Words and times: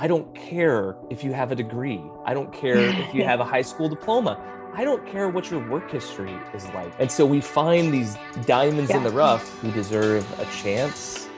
I 0.00 0.06
don't 0.06 0.32
care 0.32 0.94
if 1.10 1.24
you 1.24 1.32
have 1.32 1.50
a 1.50 1.56
degree. 1.56 2.00
I 2.24 2.32
don't 2.32 2.52
care 2.52 2.78
if 2.78 3.12
you 3.12 3.24
have 3.32 3.40
a 3.40 3.44
high 3.44 3.62
school 3.62 3.88
diploma. 3.88 4.40
I 4.72 4.84
don't 4.84 5.04
care 5.04 5.28
what 5.28 5.50
your 5.50 5.68
work 5.68 5.90
history 5.90 6.38
is 6.54 6.64
like. 6.68 6.92
And 7.00 7.10
so 7.10 7.26
we 7.26 7.40
find 7.40 7.92
these 7.92 8.16
diamonds 8.46 8.90
yeah. 8.90 8.98
in 8.98 9.02
the 9.02 9.10
rough 9.10 9.58
who 9.58 9.72
deserve 9.72 10.24
a 10.38 10.44
chance. 10.62 11.28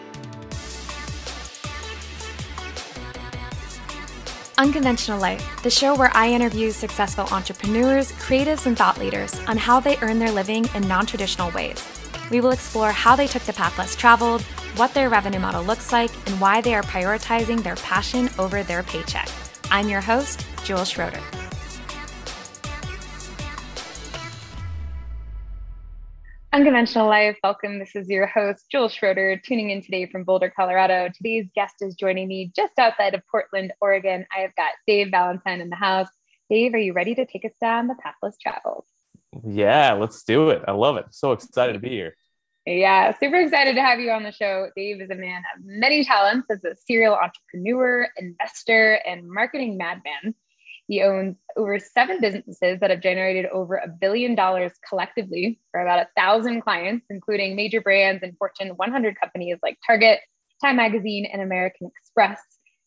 Unconventional 4.58 5.19
Life, 5.19 5.63
the 5.63 5.71
show 5.71 5.97
where 5.97 6.15
I 6.15 6.29
interview 6.29 6.71
successful 6.71 7.27
entrepreneurs, 7.33 8.13
creatives, 8.13 8.67
and 8.67 8.77
thought 8.77 8.99
leaders 8.99 9.40
on 9.49 9.56
how 9.56 9.81
they 9.81 9.97
earn 10.03 10.19
their 10.19 10.31
living 10.31 10.69
in 10.74 10.87
non 10.87 11.06
traditional 11.06 11.51
ways. 11.53 11.99
We 12.31 12.40
will 12.40 12.53
explore 12.53 12.92
how 12.92 13.17
they 13.17 13.26
took 13.26 13.42
the 13.42 13.53
path 13.53 13.76
less 13.76 13.96
traveled, 13.96 14.42
what 14.76 14.94
their 14.94 15.08
revenue 15.08 15.40
model 15.40 15.65
looks 15.65 15.92
like, 15.92 16.15
and 16.28 16.41
why 16.41 16.60
they 16.60 16.77
are 16.77 16.83
prioritizing 16.83 17.60
their 17.62 17.74
passion 17.77 18.30
over 18.38 18.62
their 18.62 18.84
paycheck. 18.84 19.28
I'm 19.73 19.88
your 19.88 20.01
host, 20.01 20.46
Jules 20.62 20.90
Schroeder. 20.90 21.20
Unconventional 26.52 27.09
Life, 27.09 27.37
welcome. 27.42 27.80
This 27.80 27.96
is 27.96 28.09
your 28.09 28.27
host, 28.27 28.66
Jules 28.70 28.92
Schroeder, 28.92 29.37
tuning 29.37 29.70
in 29.70 29.82
today 29.82 30.06
from 30.06 30.23
Boulder, 30.23 30.52
Colorado. 30.54 31.09
Today's 31.12 31.48
guest 31.54 31.76
is 31.80 31.96
joining 31.96 32.28
me 32.28 32.52
just 32.54 32.78
outside 32.78 33.15
of 33.15 33.23
Portland, 33.28 33.73
Oregon. 33.80 34.24
I 34.37 34.42
have 34.42 34.54
got 34.54 34.73
Dave 34.87 35.10
Valentine 35.10 35.60
in 35.60 35.68
the 35.68 35.76
house. 35.76 36.09
Dave, 36.48 36.74
are 36.74 36.78
you 36.78 36.92
ready 36.92 37.15
to 37.16 37.26
take 37.26 37.45
us 37.45 37.52
down 37.60 37.88
the 37.88 37.96
pathless 37.96 38.37
travels? 38.38 38.84
Yeah, 39.46 39.92
let's 39.92 40.24
do 40.24 40.51
it. 40.51 40.62
I 40.66 40.73
love 40.73 40.96
it. 40.96 41.06
So 41.10 41.32
excited 41.32 41.74
to 41.74 41.78
be 41.78 41.90
here. 41.90 42.15
Yeah, 42.66 43.16
super 43.19 43.37
excited 43.37 43.74
to 43.74 43.82
have 43.82 44.00
you 44.00 44.10
on 44.10 44.23
the 44.23 44.32
show. 44.32 44.68
Dave 44.77 45.01
is 45.01 45.10
a 45.10 45.14
man 45.14 45.42
of 45.56 45.64
many 45.64 46.05
talents 46.05 46.46
as 46.51 46.62
a 46.64 46.77
serial 46.77 47.14
entrepreneur, 47.14 48.06
investor, 48.18 49.01
and 49.06 49.28
marketing 49.28 49.78
madman. 49.78 50.34
He 50.87 51.02
owns 51.02 51.37
over 51.56 51.78
seven 51.78 52.20
businesses 52.20 52.80
that 52.80 52.90
have 52.90 53.01
generated 53.01 53.46
over 53.46 53.76
a 53.76 53.88
billion 53.88 54.34
dollars 54.34 54.73
collectively 54.87 55.59
for 55.71 55.80
about 55.80 56.01
a 56.01 56.09
thousand 56.21 56.60
clients, 56.60 57.07
including 57.09 57.57
major 57.57 57.80
brands 57.80 58.23
and 58.23 58.37
Fortune 58.37 58.71
100 58.71 59.18
companies 59.18 59.56
like 59.62 59.79
Target, 59.87 60.21
Time 60.60 60.77
Magazine, 60.77 61.27
and 61.32 61.40
American 61.40 61.90
Express. 61.96 62.40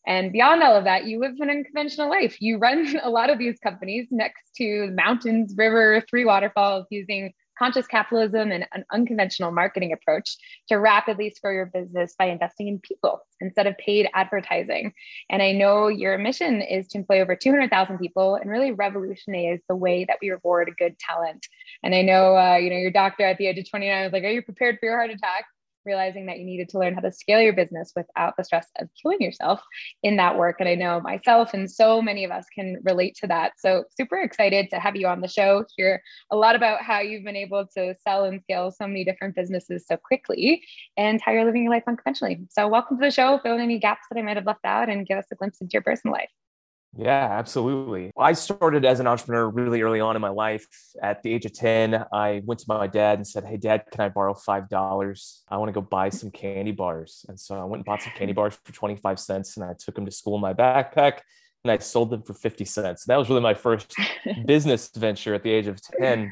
And 0.06 0.32
beyond 0.32 0.62
all 0.62 0.76
of 0.76 0.84
that, 0.84 1.06
you 1.06 1.18
live 1.18 1.32
an 1.40 1.50
unconventional 1.50 2.10
life. 2.10 2.40
You 2.40 2.58
run 2.58 2.96
a 3.02 3.10
lot 3.10 3.30
of 3.30 3.38
these 3.38 3.58
companies 3.58 4.06
next 4.10 4.54
to 4.58 4.90
mountains, 4.92 5.54
river, 5.56 6.04
three 6.08 6.24
waterfalls 6.24 6.86
using 6.90 7.32
conscious 7.58 7.86
capitalism 7.86 8.52
and 8.52 8.66
an 8.72 8.84
unconventional 8.92 9.50
marketing 9.50 9.92
approach 9.92 10.36
to 10.68 10.76
rapidly 10.76 11.30
scale 11.30 11.52
your 11.52 11.66
business 11.66 12.14
by 12.18 12.26
investing 12.26 12.68
in 12.68 12.78
people 12.78 13.20
instead 13.40 13.66
of 13.66 13.76
paid 13.78 14.08
advertising. 14.14 14.92
And 15.30 15.42
I 15.42 15.52
know 15.52 15.88
your 15.88 16.18
mission 16.18 16.62
is 16.62 16.88
to 16.88 16.98
employ 16.98 17.20
over 17.20 17.36
200,000 17.36 17.98
people 17.98 18.36
and 18.36 18.50
really 18.50 18.72
revolutionize 18.72 19.60
the 19.68 19.76
way 19.76 20.04
that 20.04 20.18
we 20.20 20.30
reward 20.30 20.72
good 20.78 20.98
talent. 20.98 21.46
And 21.82 21.94
I 21.94 22.02
know, 22.02 22.36
uh, 22.36 22.56
you 22.56 22.70
know, 22.70 22.76
your 22.76 22.90
doctor 22.90 23.24
at 23.24 23.38
the 23.38 23.46
age 23.46 23.58
of 23.58 23.68
29 23.68 24.04
was 24.04 24.12
like, 24.12 24.24
"Are 24.24 24.30
you 24.30 24.42
prepared 24.42 24.78
for 24.78 24.86
your 24.86 24.96
heart 24.96 25.10
attack?" 25.10 25.46
Realizing 25.84 26.26
that 26.26 26.38
you 26.38 26.44
needed 26.44 26.68
to 26.70 26.78
learn 26.78 26.94
how 26.94 27.00
to 27.00 27.12
scale 27.12 27.40
your 27.40 27.52
business 27.52 27.92
without 27.94 28.36
the 28.36 28.44
stress 28.44 28.66
of 28.78 28.88
killing 29.00 29.20
yourself 29.20 29.60
in 30.02 30.16
that 30.16 30.36
work. 30.36 30.56
And 30.60 30.68
I 30.68 30.74
know 30.74 31.00
myself 31.00 31.54
and 31.54 31.70
so 31.70 32.00
many 32.00 32.24
of 32.24 32.30
us 32.30 32.46
can 32.54 32.78
relate 32.84 33.16
to 33.20 33.26
that. 33.28 33.52
So, 33.58 33.84
super 33.96 34.20
excited 34.20 34.70
to 34.70 34.78
have 34.78 34.96
you 34.96 35.06
on 35.06 35.20
the 35.20 35.28
show, 35.28 35.64
hear 35.76 36.02
a 36.30 36.36
lot 36.36 36.56
about 36.56 36.82
how 36.82 37.00
you've 37.00 37.24
been 37.24 37.36
able 37.36 37.66
to 37.76 37.94
sell 38.02 38.24
and 38.24 38.40
scale 38.42 38.70
so 38.70 38.86
many 38.86 39.04
different 39.04 39.34
businesses 39.34 39.84
so 39.86 39.96
quickly 39.96 40.62
and 40.96 41.20
how 41.20 41.32
you're 41.32 41.44
living 41.44 41.64
your 41.64 41.72
life 41.72 41.84
unconventionally. 41.86 42.46
So, 42.50 42.68
welcome 42.68 42.98
to 42.98 43.04
the 43.04 43.10
show. 43.10 43.38
Fill 43.42 43.54
in 43.54 43.60
any 43.60 43.78
gaps 43.78 44.06
that 44.10 44.18
I 44.18 44.22
might 44.22 44.36
have 44.36 44.46
left 44.46 44.64
out 44.64 44.88
and 44.88 45.06
give 45.06 45.18
us 45.18 45.26
a 45.32 45.34
glimpse 45.34 45.60
into 45.60 45.72
your 45.72 45.82
personal 45.82 46.14
life. 46.14 46.30
Yeah, 46.96 47.28
absolutely. 47.30 48.12
I 48.16 48.34
started 48.34 48.84
as 48.84 49.00
an 49.00 49.06
entrepreneur 49.06 49.48
really 49.48 49.82
early 49.82 50.00
on 50.00 50.16
in 50.16 50.22
my 50.22 50.28
life. 50.28 50.66
At 51.02 51.22
the 51.22 51.32
age 51.32 51.44
of 51.44 51.52
10, 51.52 52.04
I 52.12 52.42
went 52.44 52.60
to 52.60 52.66
my 52.68 52.86
dad 52.86 53.18
and 53.18 53.26
said, 53.26 53.44
Hey, 53.44 53.56
dad, 53.56 53.84
can 53.90 54.00
I 54.00 54.08
borrow 54.08 54.34
$5? 54.34 55.42
I 55.48 55.56
want 55.56 55.68
to 55.68 55.72
go 55.72 55.80
buy 55.80 56.10
some 56.10 56.30
candy 56.30 56.72
bars. 56.72 57.26
And 57.28 57.38
so 57.38 57.56
I 57.56 57.64
went 57.64 57.80
and 57.80 57.84
bought 57.84 58.02
some 58.02 58.12
candy 58.16 58.32
bars 58.32 58.58
for 58.64 58.72
25 58.72 59.18
cents 59.18 59.56
and 59.56 59.64
I 59.64 59.74
took 59.78 59.94
them 59.94 60.04
to 60.06 60.12
school 60.12 60.36
in 60.36 60.40
my 60.40 60.54
backpack 60.54 61.20
and 61.64 61.72
I 61.72 61.78
sold 61.78 62.10
them 62.10 62.22
for 62.22 62.34
50 62.34 62.64
cents. 62.64 63.04
That 63.06 63.16
was 63.16 63.28
really 63.28 63.40
my 63.40 63.54
first 63.54 63.94
business 64.46 64.90
venture 64.94 65.34
at 65.34 65.42
the 65.42 65.50
age 65.50 65.66
of 65.66 65.80
10. 65.80 66.30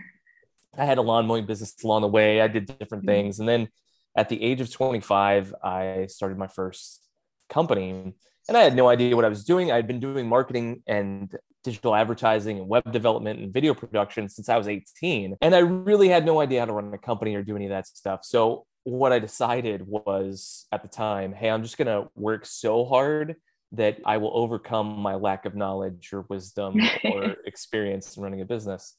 I 0.79 0.85
had 0.85 0.99
a 0.99 1.03
lawn 1.03 1.27
mowing 1.27 1.47
business 1.47 1.75
along 1.83 2.03
the 2.03 2.09
way. 2.09 2.41
I 2.41 2.49
did 2.49 2.67
different 2.67 3.05
mm-hmm. 3.05 3.09
things. 3.09 3.41
And 3.41 3.49
then 3.49 3.69
at 4.17 4.29
the 4.29 4.43
age 4.43 4.61
of 4.61 4.71
25, 4.71 5.55
I 5.63 6.07
started 6.09 6.39
my 6.39 6.47
first 6.47 7.01
company 7.49 8.15
and 8.53 8.59
I 8.59 8.65
had 8.65 8.77
no 8.77 8.91
idea 8.91 9.17
what 9.17 9.25
I 9.25 9.31
was 9.31 9.45
doing. 9.45 9.73
I 9.73 9.77
had 9.77 9.87
been 9.87 9.99
doing 9.99 10.29
marketing 10.29 10.83
and 10.87 11.35
digital 11.65 11.95
advertising 11.95 12.59
and 12.59 12.69
web 12.69 12.93
development 12.93 13.41
and 13.41 13.51
video 13.51 13.73
production 13.73 14.29
since 14.29 14.51
I 14.51 14.59
was 14.59 14.69
18. 14.69 15.37
And 15.41 15.55
I 15.55 15.61
really 15.61 16.09
had 16.09 16.27
no 16.27 16.39
idea 16.39 16.61
how 16.61 16.67
to 16.67 16.73
run 16.75 16.93
a 16.93 16.99
company 16.99 17.35
or 17.35 17.43
do 17.43 17.57
any 17.57 17.65
of 17.65 17.71
that 17.71 17.87
stuff. 17.87 18.27
So, 18.27 18.67
what 18.85 19.11
I 19.11 19.21
decided 19.21 19.87
was 19.87 20.67
at 20.71 20.83
the 20.83 20.89
time, 20.89 21.33
hey, 21.33 21.49
I'm 21.49 21.63
just 21.63 21.79
going 21.79 21.87
to 21.87 22.11
work 22.15 22.45
so 22.45 22.85
hard 22.85 23.37
that 23.71 23.99
I 24.05 24.19
will 24.19 24.37
overcome 24.37 24.99
my 24.99 25.15
lack 25.15 25.47
of 25.47 25.55
knowledge 25.55 26.11
or 26.13 26.27
wisdom 26.29 26.79
or 27.05 27.37
experience 27.47 28.19
in 28.19 28.23
running 28.23 28.43
a 28.43 28.45
business. 28.45 28.97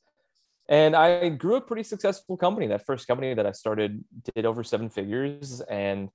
And 0.67 0.95
I 0.95 1.29
grew 1.29 1.57
a 1.57 1.61
pretty 1.61 1.83
successful 1.83 2.37
company. 2.37 2.67
That 2.67 2.87
first 2.87 3.05
company 3.05 3.35
that 3.35 3.45
I 3.45 3.51
started 3.51 4.03
did 4.33 4.47
over 4.47 4.63
seven 4.63 4.89
figures 4.89 5.61
and 5.61 6.09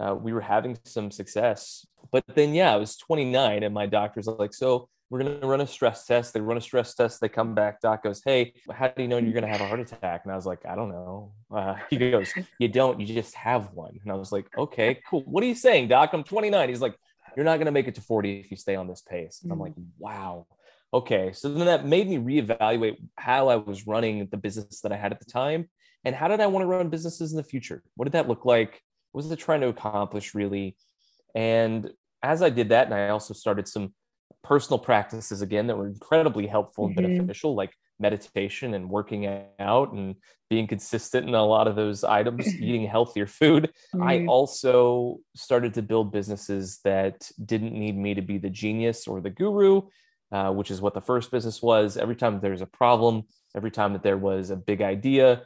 uh, 0.00 0.14
we 0.14 0.32
were 0.32 0.40
having 0.40 0.78
some 0.84 1.10
success. 1.10 1.86
But 2.12 2.24
then, 2.34 2.54
yeah, 2.54 2.72
I 2.72 2.76
was 2.76 2.96
29, 2.96 3.62
and 3.62 3.74
my 3.74 3.86
doctor's 3.86 4.26
like, 4.26 4.54
so 4.54 4.88
we're 5.10 5.22
going 5.22 5.40
to 5.40 5.46
run 5.46 5.60
a 5.60 5.66
stress 5.66 6.04
test. 6.04 6.34
They 6.34 6.40
run 6.40 6.58
a 6.58 6.60
stress 6.60 6.94
test. 6.94 7.20
They 7.20 7.28
come 7.28 7.54
back. 7.54 7.80
Doc 7.80 8.02
goes, 8.02 8.22
Hey, 8.24 8.52
how 8.70 8.88
do 8.88 9.02
you 9.02 9.08
know 9.08 9.16
you're 9.16 9.32
going 9.32 9.44
to 9.44 9.50
have 9.50 9.60
a 9.60 9.66
heart 9.66 9.80
attack? 9.80 10.22
And 10.24 10.32
I 10.32 10.36
was 10.36 10.44
like, 10.44 10.66
I 10.66 10.74
don't 10.74 10.90
know. 10.90 11.32
Uh, 11.50 11.76
he 11.90 11.96
goes, 11.96 12.32
You 12.58 12.68
don't, 12.68 13.00
you 13.00 13.06
just 13.06 13.34
have 13.34 13.72
one. 13.72 13.98
And 14.02 14.12
I 14.12 14.16
was 14.16 14.32
like, 14.32 14.46
Okay, 14.56 15.00
cool. 15.08 15.22
What 15.22 15.42
are 15.42 15.46
you 15.46 15.54
saying, 15.54 15.88
Doc? 15.88 16.10
I'm 16.12 16.24
29. 16.24 16.68
He's 16.68 16.82
like, 16.82 16.94
You're 17.36 17.46
not 17.46 17.56
going 17.56 17.66
to 17.66 17.72
make 17.72 17.88
it 17.88 17.94
to 17.94 18.02
40 18.02 18.40
if 18.40 18.50
you 18.50 18.56
stay 18.56 18.76
on 18.76 18.86
this 18.86 19.00
pace. 19.00 19.40
And 19.42 19.50
I'm 19.50 19.58
like, 19.58 19.72
mm. 19.72 19.86
Wow. 19.98 20.46
Okay. 20.92 21.32
So 21.32 21.48
then 21.48 21.66
that 21.66 21.86
made 21.86 22.08
me 22.08 22.18
reevaluate 22.18 22.96
how 23.16 23.48
I 23.48 23.56
was 23.56 23.86
running 23.86 24.26
the 24.30 24.36
business 24.36 24.80
that 24.80 24.92
I 24.92 24.96
had 24.96 25.12
at 25.12 25.20
the 25.20 25.30
time. 25.30 25.68
And 26.04 26.14
how 26.14 26.28
did 26.28 26.40
I 26.40 26.46
want 26.46 26.62
to 26.62 26.66
run 26.66 26.90
businesses 26.90 27.32
in 27.32 27.36
the 27.38 27.42
future? 27.42 27.82
What 27.96 28.04
did 28.04 28.12
that 28.12 28.28
look 28.28 28.44
like? 28.44 28.82
What 29.12 29.24
was 29.24 29.30
it 29.30 29.38
trying 29.38 29.60
to 29.60 29.68
accomplish 29.68 30.34
really? 30.34 30.76
And 31.34 31.90
as 32.22 32.42
I 32.42 32.50
did 32.50 32.70
that, 32.70 32.86
and 32.86 32.94
I 32.94 33.08
also 33.08 33.34
started 33.34 33.68
some 33.68 33.94
personal 34.42 34.78
practices 34.78 35.42
again 35.42 35.66
that 35.66 35.76
were 35.76 35.88
incredibly 35.88 36.46
helpful 36.46 36.86
and 36.86 36.96
mm-hmm. 36.96 37.16
beneficial, 37.16 37.54
like 37.54 37.72
meditation 38.00 38.74
and 38.74 38.88
working 38.88 39.44
out 39.58 39.92
and 39.92 40.14
being 40.48 40.66
consistent 40.66 41.28
in 41.28 41.34
a 41.34 41.44
lot 41.44 41.66
of 41.66 41.76
those 41.76 42.04
items, 42.04 42.46
eating 42.60 42.86
healthier 42.86 43.26
food. 43.26 43.72
Mm-hmm. 43.94 44.02
I 44.02 44.26
also 44.26 45.18
started 45.34 45.74
to 45.74 45.82
build 45.82 46.12
businesses 46.12 46.80
that 46.84 47.30
didn't 47.44 47.72
need 47.72 47.96
me 47.96 48.14
to 48.14 48.22
be 48.22 48.38
the 48.38 48.50
genius 48.50 49.06
or 49.06 49.20
the 49.20 49.30
guru, 49.30 49.82
uh, 50.32 50.50
which 50.50 50.70
is 50.70 50.80
what 50.80 50.94
the 50.94 51.00
first 51.00 51.30
business 51.30 51.60
was. 51.62 51.96
Every 51.96 52.16
time 52.16 52.40
there's 52.40 52.62
a 52.62 52.66
problem, 52.66 53.22
every 53.56 53.70
time 53.70 53.92
that 53.92 54.02
there 54.02 54.18
was 54.18 54.50
a 54.50 54.56
big 54.56 54.80
idea, 54.80 55.42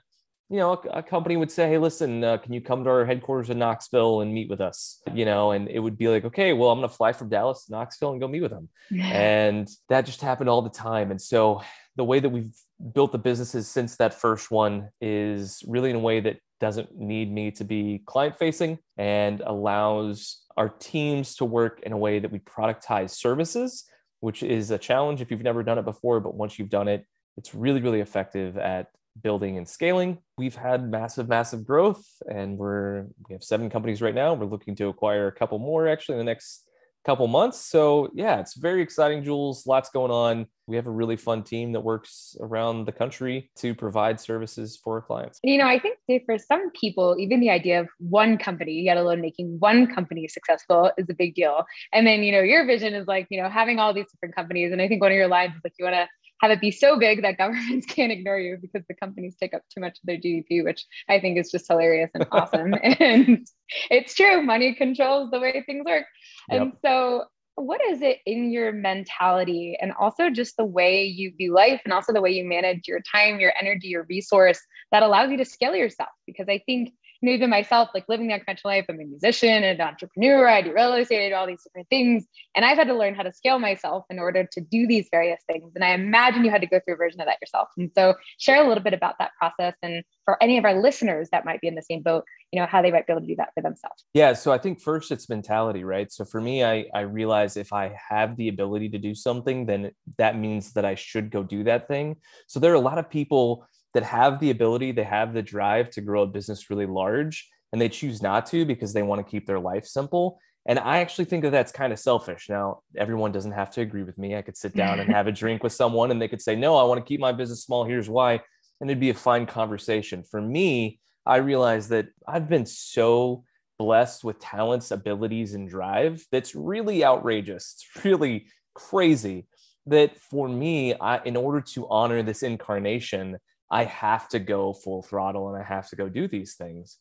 you 0.52 0.58
know, 0.58 0.72
a, 0.74 0.98
a, 0.98 1.02
company 1.02 1.38
would 1.38 1.50
say, 1.50 1.66
"Hey, 1.66 1.78
listen, 1.78 2.22
uh, 2.22 2.36
can 2.36 2.52
you 2.52 2.60
come 2.60 2.84
to 2.84 2.90
our 2.90 3.06
headquarters 3.06 3.48
in 3.48 3.58
Knoxville 3.58 4.20
and 4.20 4.34
meet 4.34 4.50
with 4.50 4.60
us?" 4.60 5.00
You 5.14 5.24
know, 5.24 5.52
and 5.52 5.66
it 5.66 5.78
would 5.78 5.96
be 5.96 6.08
like, 6.08 6.26
"Okay, 6.26 6.52
well, 6.52 6.68
I'm 6.68 6.78
going 6.78 6.90
to 6.90 6.94
fly 6.94 7.14
from 7.14 7.30
Dallas 7.30 7.64
to 7.64 7.72
Knoxville 7.72 8.12
and 8.12 8.20
go 8.20 8.28
meet 8.28 8.42
with 8.42 8.50
them," 8.50 8.68
and 9.02 9.66
that 9.88 10.04
just 10.04 10.20
happened 10.20 10.50
all 10.50 10.60
the 10.60 10.68
time. 10.68 11.10
And 11.10 11.20
so, 11.20 11.62
the 11.96 12.04
way 12.04 12.20
that 12.20 12.28
we've 12.28 12.52
built 12.92 13.12
the 13.12 13.18
businesses 13.18 13.66
since 13.66 13.96
that 13.96 14.12
first 14.12 14.50
one 14.50 14.90
is 15.00 15.64
really 15.66 15.88
in 15.88 15.96
a 15.96 16.00
way 16.00 16.20
that 16.20 16.36
doesn't 16.60 16.94
need 16.98 17.32
me 17.32 17.50
to 17.52 17.64
be 17.64 18.02
client 18.04 18.36
facing 18.38 18.78
and 18.98 19.40
allows 19.40 20.42
our 20.58 20.68
teams 20.68 21.34
to 21.36 21.46
work 21.46 21.80
in 21.82 21.92
a 21.92 21.96
way 21.96 22.18
that 22.18 22.30
we 22.30 22.40
productize 22.40 23.10
services, 23.10 23.84
which 24.20 24.42
is 24.42 24.70
a 24.70 24.76
challenge 24.76 25.22
if 25.22 25.30
you've 25.30 25.40
never 25.40 25.62
done 25.62 25.78
it 25.78 25.84
before. 25.86 26.20
But 26.20 26.34
once 26.34 26.58
you've 26.58 26.68
done 26.68 26.88
it, 26.88 27.06
it's 27.38 27.54
really, 27.54 27.80
really 27.80 28.00
effective 28.00 28.58
at 28.58 28.88
building 29.20 29.58
and 29.58 29.68
scaling. 29.68 30.18
We've 30.38 30.56
had 30.56 30.88
massive, 30.88 31.28
massive 31.28 31.66
growth, 31.66 32.04
and 32.30 32.58
we're 32.58 33.06
we 33.28 33.32
have 33.32 33.44
seven 33.44 33.70
companies 33.70 34.00
right 34.00 34.14
now. 34.14 34.34
We're 34.34 34.46
looking 34.46 34.74
to 34.76 34.88
acquire 34.88 35.26
a 35.26 35.32
couple 35.32 35.58
more 35.58 35.88
actually 35.88 36.14
in 36.14 36.18
the 36.18 36.30
next 36.30 36.68
couple 37.04 37.26
months. 37.26 37.58
So 37.58 38.10
yeah, 38.14 38.38
it's 38.38 38.54
very 38.54 38.80
exciting, 38.80 39.24
Jules. 39.24 39.66
Lots 39.66 39.90
going 39.90 40.10
on. 40.12 40.46
We 40.66 40.76
have 40.76 40.86
a 40.86 40.90
really 40.90 41.16
fun 41.16 41.42
team 41.42 41.72
that 41.72 41.80
works 41.80 42.36
around 42.40 42.84
the 42.86 42.92
country 42.92 43.50
to 43.56 43.74
provide 43.74 44.20
services 44.20 44.78
for 44.82 45.02
clients. 45.02 45.40
You 45.42 45.58
know, 45.58 45.66
I 45.66 45.80
think 45.80 45.98
for 46.24 46.38
some 46.38 46.70
people, 46.70 47.16
even 47.18 47.40
the 47.40 47.50
idea 47.50 47.80
of 47.80 47.88
one 47.98 48.38
company, 48.38 48.84
let 48.86 48.96
alone 48.96 49.20
making 49.20 49.58
one 49.58 49.92
company 49.92 50.28
successful, 50.28 50.92
is 50.96 51.06
a 51.10 51.14
big 51.14 51.34
deal. 51.34 51.64
And 51.92 52.06
then, 52.06 52.22
you 52.22 52.30
know, 52.30 52.40
your 52.40 52.64
vision 52.64 52.94
is 52.94 53.08
like, 53.08 53.26
you 53.30 53.42
know, 53.42 53.48
having 53.48 53.80
all 53.80 53.92
these 53.92 54.06
different 54.12 54.36
companies. 54.36 54.70
And 54.72 54.80
I 54.80 54.86
think 54.86 55.02
one 55.02 55.10
of 55.10 55.16
your 55.16 55.28
lines 55.28 55.54
is 55.56 55.60
like, 55.64 55.74
you 55.78 55.84
want 55.84 55.96
to 55.96 56.08
have 56.42 56.50
it 56.50 56.60
be 56.60 56.70
so 56.70 56.98
big 56.98 57.22
that 57.22 57.38
governments 57.38 57.86
can't 57.86 58.12
ignore 58.12 58.38
you 58.38 58.58
because 58.60 58.82
the 58.88 58.94
companies 58.94 59.36
take 59.40 59.54
up 59.54 59.62
too 59.72 59.80
much 59.80 59.98
of 59.98 60.04
their 60.04 60.18
GDP, 60.18 60.62
which 60.64 60.84
I 61.08 61.20
think 61.20 61.38
is 61.38 61.50
just 61.50 61.68
hilarious 61.68 62.10
and 62.14 62.26
awesome. 62.32 62.74
and 62.82 63.46
it's 63.90 64.14
true, 64.14 64.42
money 64.42 64.74
controls 64.74 65.30
the 65.30 65.40
way 65.40 65.62
things 65.64 65.84
work. 65.86 66.04
Yep. 66.50 66.60
And 66.60 66.72
so 66.84 67.24
what 67.54 67.80
is 67.90 68.00
it 68.02 68.18
in 68.26 68.50
your 68.50 68.72
mentality 68.72 69.76
and 69.80 69.92
also 69.92 70.30
just 70.30 70.56
the 70.56 70.64
way 70.64 71.04
you 71.04 71.32
view 71.36 71.54
life 71.54 71.80
and 71.84 71.92
also 71.92 72.12
the 72.12 72.20
way 72.20 72.30
you 72.30 72.44
manage 72.44 72.88
your 72.88 73.00
time, 73.00 73.40
your 73.40 73.52
energy, 73.60 73.88
your 73.88 74.06
resource 74.08 74.58
that 74.90 75.02
allows 75.02 75.30
you 75.30 75.36
to 75.36 75.44
scale 75.44 75.76
yourself? 75.76 76.08
Because 76.26 76.48
I 76.48 76.62
think 76.64 76.92
you 77.22 77.28
know, 77.28 77.34
even 77.34 77.50
myself, 77.50 77.88
like 77.94 78.04
living 78.08 78.26
the 78.26 78.34
unconventional 78.34 78.74
life, 78.74 78.84
I'm 78.88 79.00
a 79.00 79.04
musician 79.04 79.62
and 79.62 79.80
an 79.80 79.80
entrepreneur. 79.80 80.48
I 80.48 80.60
do 80.60 80.74
real 80.74 80.92
estate, 80.94 81.26
I 81.26 81.28
do 81.28 81.34
all 81.36 81.46
these 81.46 81.62
different 81.62 81.88
things. 81.88 82.26
And 82.56 82.64
I've 82.64 82.76
had 82.76 82.88
to 82.88 82.94
learn 82.94 83.14
how 83.14 83.22
to 83.22 83.32
scale 83.32 83.60
myself 83.60 84.04
in 84.10 84.18
order 84.18 84.48
to 84.52 84.60
do 84.60 84.88
these 84.88 85.08
various 85.10 85.40
things. 85.46 85.72
And 85.76 85.84
I 85.84 85.90
imagine 85.94 86.44
you 86.44 86.50
had 86.50 86.62
to 86.62 86.66
go 86.66 86.80
through 86.84 86.94
a 86.94 86.96
version 86.96 87.20
of 87.20 87.26
that 87.26 87.38
yourself. 87.40 87.68
And 87.78 87.90
so 87.94 88.14
share 88.38 88.62
a 88.62 88.68
little 88.68 88.82
bit 88.82 88.92
about 88.92 89.14
that 89.20 89.30
process 89.38 89.74
and 89.82 90.02
for 90.24 90.42
any 90.42 90.58
of 90.58 90.64
our 90.64 90.80
listeners 90.80 91.28
that 91.30 91.44
might 91.44 91.60
be 91.60 91.68
in 91.68 91.74
the 91.74 91.82
same 91.82 92.02
boat, 92.02 92.24
you 92.52 92.60
know, 92.60 92.66
how 92.66 92.82
they 92.82 92.90
might 92.90 93.06
be 93.06 93.12
able 93.12 93.22
to 93.22 93.26
do 93.26 93.36
that 93.36 93.50
for 93.54 93.62
themselves. 93.62 94.04
Yeah. 94.14 94.32
So 94.34 94.52
I 94.52 94.58
think 94.58 94.80
first 94.80 95.10
it's 95.10 95.28
mentality, 95.28 95.84
right? 95.84 96.12
So 96.12 96.24
for 96.24 96.40
me, 96.40 96.64
I, 96.64 96.86
I 96.94 97.00
realize 97.00 97.56
if 97.56 97.72
I 97.72 97.96
have 98.10 98.36
the 98.36 98.48
ability 98.48 98.88
to 98.90 98.98
do 98.98 99.14
something, 99.14 99.66
then 99.66 99.92
that 100.18 100.36
means 100.36 100.72
that 100.72 100.84
I 100.84 100.94
should 100.94 101.30
go 101.30 101.42
do 101.42 101.64
that 101.64 101.88
thing. 101.88 102.16
So 102.46 102.60
there 102.60 102.72
are 102.72 102.76
a 102.76 102.80
lot 102.80 102.98
of 102.98 103.08
people 103.08 103.66
that 103.94 104.02
have 104.02 104.40
the 104.40 104.50
ability, 104.50 104.92
they 104.92 105.04
have 105.04 105.32
the 105.32 105.42
drive 105.42 105.90
to 105.90 106.00
grow 106.00 106.22
a 106.22 106.26
business 106.26 106.70
really 106.70 106.86
large, 106.86 107.48
and 107.72 107.80
they 107.80 107.88
choose 107.88 108.22
not 108.22 108.46
to 108.46 108.64
because 108.64 108.92
they 108.92 109.02
want 109.02 109.24
to 109.24 109.30
keep 109.30 109.46
their 109.46 109.60
life 109.60 109.86
simple. 109.86 110.38
And 110.66 110.78
I 110.78 110.98
actually 110.98 111.24
think 111.24 111.42
that 111.42 111.50
that's 111.50 111.72
kind 111.72 111.92
of 111.92 111.98
selfish. 111.98 112.48
Now, 112.48 112.80
everyone 112.96 113.32
doesn't 113.32 113.52
have 113.52 113.70
to 113.72 113.80
agree 113.80 114.04
with 114.04 114.16
me. 114.16 114.36
I 114.36 114.42
could 114.42 114.56
sit 114.56 114.74
down 114.74 115.00
and 115.00 115.10
have 115.12 115.26
a 115.26 115.32
drink 115.32 115.62
with 115.62 115.72
someone 115.72 116.10
and 116.10 116.22
they 116.22 116.28
could 116.28 116.42
say, 116.42 116.54
No, 116.54 116.76
I 116.76 116.84
want 116.84 117.00
to 117.00 117.08
keep 117.08 117.20
my 117.20 117.32
business 117.32 117.64
small. 117.64 117.84
Here's 117.84 118.08
why. 118.08 118.40
And 118.80 118.90
it'd 118.90 119.00
be 119.00 119.10
a 119.10 119.14
fine 119.14 119.46
conversation. 119.46 120.22
For 120.22 120.40
me, 120.40 121.00
I 121.26 121.36
realize 121.36 121.88
that 121.88 122.08
I've 122.26 122.48
been 122.48 122.66
so 122.66 123.44
blessed 123.78 124.22
with 124.22 124.38
talents, 124.38 124.90
abilities, 124.90 125.54
and 125.54 125.68
drive 125.68 126.24
that's 126.30 126.54
really 126.54 127.04
outrageous. 127.04 127.84
It's 127.94 128.04
really 128.04 128.46
crazy 128.74 129.46
that 129.86 130.16
for 130.18 130.48
me, 130.48 130.94
I, 130.94 131.22
in 131.24 131.36
order 131.36 131.60
to 131.60 131.88
honor 131.88 132.22
this 132.22 132.42
incarnation, 132.42 133.38
I 133.72 133.84
have 133.84 134.28
to 134.28 134.38
go 134.38 134.74
full 134.74 135.02
throttle 135.02 135.48
and 135.48 135.56
I 135.56 135.66
have 135.66 135.88
to 135.88 135.96
go 135.96 136.08
do 136.10 136.28
these 136.28 136.54
things. 136.54 136.98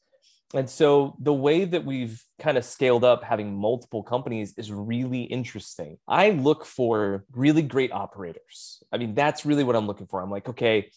And 0.53 0.69
so 0.69 1.15
the 1.19 1.33
way 1.33 1.65
that 1.65 1.83
we've 1.85 2.23
kind 2.39 2.57
of 2.57 2.63
scaled 2.63 3.03
up 3.03 3.23
having 3.23 3.53
multiple 3.53 4.03
companies 4.03 4.53
is 4.57 4.71
really 4.71 5.23
interesting. 5.23 5.97
I 6.07 6.31
look 6.31 6.65
for 6.65 7.25
really 7.33 7.62
great 7.62 7.91
operators. 7.91 8.81
I 8.91 8.97
mean, 8.97 9.13
that's 9.15 9.45
really 9.45 9.65
what 9.65 9.75
I'm 9.75 9.85
looking 9.85 10.07
for. 10.07 10.21
I'm 10.21 10.31
like, 10.31 10.47
okay, 10.47 10.89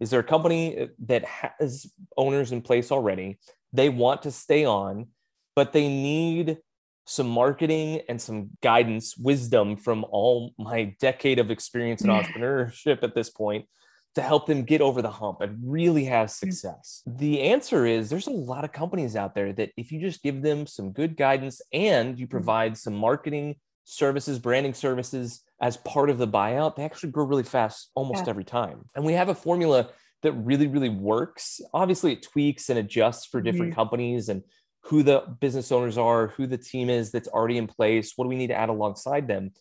is 0.00 0.10
there 0.10 0.20
a 0.20 0.24
company 0.24 0.78
uh, 0.78 0.86
that 1.06 1.24
has 1.24 1.90
owners 2.16 2.52
in 2.52 2.60
place 2.60 2.92
already? 2.92 3.38
They 3.72 3.88
want 3.88 4.22
to 4.22 4.30
stay 4.30 4.66
on, 4.66 5.08
but 5.56 5.72
they 5.72 5.88
need 5.88 6.58
some 7.06 7.28
marketing 7.28 8.02
and 8.08 8.20
some 8.20 8.50
guidance, 8.62 9.16
wisdom 9.16 9.76
from 9.76 10.04
all 10.10 10.52
my 10.58 10.94
decade 11.00 11.38
of 11.38 11.50
experience 11.50 12.02
in 12.02 12.10
entrepreneurship 12.10 13.02
at 13.02 13.14
this 13.14 13.30
point 13.30 13.66
to 14.14 14.22
help 14.22 14.46
them 14.46 14.62
get 14.62 14.80
over 14.80 15.00
the 15.00 15.10
hump 15.10 15.40
and 15.40 15.58
really 15.62 16.04
have 16.04 16.28
mm. 16.28 16.30
success? 16.30 17.02
The 17.06 17.42
answer 17.42 17.86
is 17.86 18.10
there's 18.10 18.26
a 18.26 18.32
lot 18.32 18.64
of 18.64 18.72
companies 18.72 19.16
out 19.16 19.34
there 19.34 19.52
that 19.54 19.70
if 19.76 19.92
you 19.92 20.00
just 20.00 20.22
give 20.22 20.42
them 20.42 20.66
some 20.66 20.92
good 20.92 21.16
guidance 21.16 21.60
and 21.72 22.18
you 22.18 22.26
mm. 22.26 22.30
provide 22.30 22.76
some 22.76 22.94
marketing 22.94 23.56
services, 23.84 24.38
branding 24.38 24.74
services 24.74 25.42
as 25.60 25.76
part 25.78 26.10
of 26.10 26.18
the 26.18 26.28
buyout, 26.28 26.76
they 26.76 26.84
actually 26.84 27.10
grow 27.10 27.24
really 27.24 27.42
fast 27.42 27.90
almost 27.94 28.24
yeah. 28.24 28.30
every 28.30 28.44
time. 28.44 28.88
And 28.94 29.04
we 29.04 29.14
have 29.14 29.28
a 29.28 29.34
formula 29.34 29.90
that 30.22 30.32
really, 30.32 30.68
really 30.68 30.88
works. 30.88 31.60
Obviously, 31.74 32.12
it 32.12 32.22
tweaks 32.22 32.70
and 32.70 32.78
adjusts 32.78 33.26
for 33.26 33.40
different 33.40 33.70
mm-hmm. 33.70 33.80
companies 33.80 34.28
and 34.28 34.42
who 34.84 35.02
the 35.02 35.22
business 35.40 35.70
owners 35.70 35.98
are, 35.98 36.28
who 36.28 36.46
the 36.46 36.58
team 36.58 36.90
is 36.90 37.10
that's 37.10 37.28
already 37.28 37.58
in 37.58 37.66
place, 37.66 38.12
what 38.16 38.24
do 38.24 38.28
we 38.28 38.36
need 38.36 38.48
to 38.48 38.54
add 38.54 38.68
alongside 38.68 39.28
them. 39.28 39.52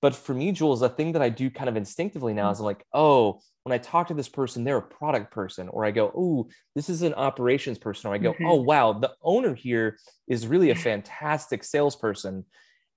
But 0.00 0.14
for 0.14 0.34
me, 0.34 0.52
Jules, 0.52 0.82
a 0.82 0.88
thing 0.88 1.12
that 1.12 1.22
I 1.22 1.28
do 1.28 1.50
kind 1.50 1.68
of 1.68 1.76
instinctively 1.76 2.34
now 2.34 2.48
mm. 2.48 2.52
is 2.52 2.60
I'm 2.60 2.66
like, 2.66 2.84
oh, 2.92 3.40
when 3.68 3.78
I 3.78 3.78
talk 3.78 4.08
to 4.08 4.14
this 4.14 4.28
person, 4.28 4.64
they're 4.64 4.78
a 4.78 4.82
product 4.82 5.30
person, 5.32 5.68
or 5.68 5.84
I 5.84 5.90
go, 5.90 6.12
oh, 6.16 6.48
this 6.74 6.88
is 6.88 7.02
an 7.02 7.14
operations 7.14 7.78
person, 7.78 8.10
or 8.10 8.14
I 8.14 8.18
go, 8.18 8.32
mm-hmm. 8.32 8.46
oh, 8.46 8.56
wow, 8.56 8.92
the 8.94 9.12
owner 9.22 9.54
here 9.54 9.98
is 10.26 10.46
really 10.46 10.70
a 10.70 10.74
fantastic 10.88 11.64
salesperson 11.64 12.44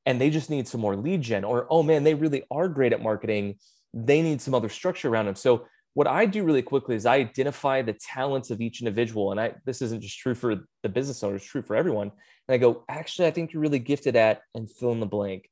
and 0.06 0.19
they 0.19 0.29
just 0.29 0.50
need 0.50 0.68
some 0.68 0.81
more 0.81 0.95
lead 0.95 1.21
gen, 1.21 1.44
or 1.44 1.68
oh 1.69 1.83
man, 1.83 2.03
they 2.03 2.13
really 2.13 2.44
are 2.50 2.68
great 2.68 2.94
at 2.94 3.01
marketing. 3.01 3.56
They 3.94 4.21
need 4.21 4.41
some 4.41 4.53
other 4.53 4.69
structure 4.69 5.09
around 5.09 5.25
them. 5.25 5.35
So 5.35 5.68
what 5.94 6.07
I 6.07 6.25
do 6.25 6.44
really 6.44 6.62
quickly 6.62 6.95
is 6.95 7.06
I 7.06 7.18
identify 7.18 7.81
the 7.81 7.94
talents 7.94 8.50
of 8.50 8.62
each 8.62 8.81
individual. 8.81 9.31
And 9.31 9.39
I 9.39 9.53
this 9.65 9.81
isn't 9.81 10.01
just 10.01 10.18
true 10.18 10.33
for 10.33 10.56
the 10.83 10.89
business 10.89 11.23
owner, 11.23 11.33
owners, 11.33 11.44
true 11.44 11.62
for 11.62 11.75
everyone. 11.75 12.12
And 12.47 12.56
I 12.56 12.57
go, 12.57 12.83
actually, 12.89 13.27
I 13.27 13.31
think 13.31 13.53
you're 13.53 13.62
really 13.62 13.79
gifted 13.79 14.15
at 14.15 14.41
and 14.56 14.71
fill 14.71 14.94
in 14.94 15.00
the 15.00 15.06
blank. 15.06 15.50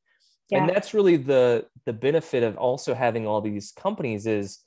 Yeah. 0.50 0.60
And 0.60 0.70
that's 0.70 0.94
really 0.94 1.18
the 1.18 1.68
the 1.86 1.94
benefit 1.94 2.42
of 2.44 2.58
also 2.58 2.94
having 2.94 3.28
all 3.28 3.42
these 3.42 3.72
companies 3.72 4.26
is 4.26 4.60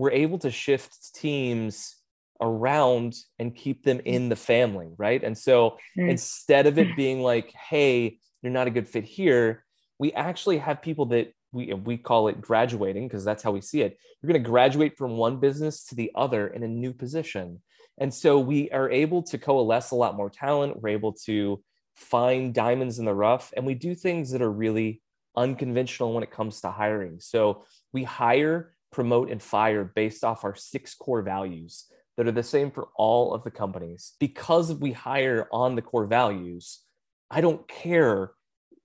we're 0.00 0.10
able 0.12 0.38
to 0.38 0.50
shift 0.50 1.14
teams 1.14 1.96
around 2.40 3.14
and 3.38 3.54
keep 3.54 3.84
them 3.84 4.00
in 4.06 4.30
the 4.30 4.36
family, 4.36 4.88
right? 4.96 5.22
And 5.22 5.36
so 5.36 5.76
mm. 5.98 6.08
instead 6.08 6.66
of 6.66 6.78
it 6.78 6.96
being 6.96 7.20
like, 7.20 7.52
hey, 7.52 8.18
you're 8.40 8.50
not 8.50 8.66
a 8.66 8.70
good 8.70 8.88
fit 8.88 9.04
here, 9.04 9.62
we 9.98 10.10
actually 10.14 10.56
have 10.56 10.80
people 10.80 11.04
that 11.06 11.34
we 11.52 11.74
we 11.74 11.98
call 11.98 12.28
it 12.28 12.40
graduating 12.40 13.08
because 13.08 13.26
that's 13.26 13.42
how 13.42 13.50
we 13.50 13.60
see 13.60 13.82
it. 13.82 13.98
You're 14.22 14.32
going 14.32 14.42
to 14.42 14.50
graduate 14.50 14.96
from 14.96 15.18
one 15.18 15.38
business 15.38 15.84
to 15.86 15.94
the 15.94 16.10
other 16.14 16.46
in 16.46 16.62
a 16.62 16.68
new 16.68 16.94
position. 16.94 17.60
And 17.98 18.14
so 18.14 18.38
we 18.38 18.70
are 18.70 18.90
able 18.90 19.22
to 19.24 19.36
coalesce 19.36 19.90
a 19.90 19.96
lot 19.96 20.16
more 20.16 20.30
talent. 20.30 20.80
We're 20.80 20.96
able 20.96 21.12
to 21.26 21.62
find 21.94 22.54
diamonds 22.54 22.98
in 22.98 23.04
the 23.04 23.12
rough 23.12 23.52
and 23.54 23.66
we 23.66 23.74
do 23.74 23.94
things 23.94 24.30
that 24.30 24.40
are 24.40 24.50
really 24.50 25.02
unconventional 25.36 26.14
when 26.14 26.22
it 26.22 26.30
comes 26.30 26.62
to 26.62 26.70
hiring. 26.70 27.20
So 27.20 27.64
we 27.92 28.04
hire 28.04 28.72
promote, 28.92 29.30
and 29.30 29.42
fire 29.42 29.84
based 29.94 30.24
off 30.24 30.44
our 30.44 30.54
six 30.54 30.94
core 30.94 31.22
values 31.22 31.86
that 32.16 32.26
are 32.26 32.32
the 32.32 32.42
same 32.42 32.70
for 32.70 32.88
all 32.96 33.32
of 33.32 33.44
the 33.44 33.50
companies. 33.50 34.14
Because 34.18 34.72
we 34.74 34.92
hire 34.92 35.48
on 35.52 35.74
the 35.74 35.82
core 35.82 36.06
values, 36.06 36.80
I 37.30 37.40
don't 37.40 37.66
care 37.68 38.32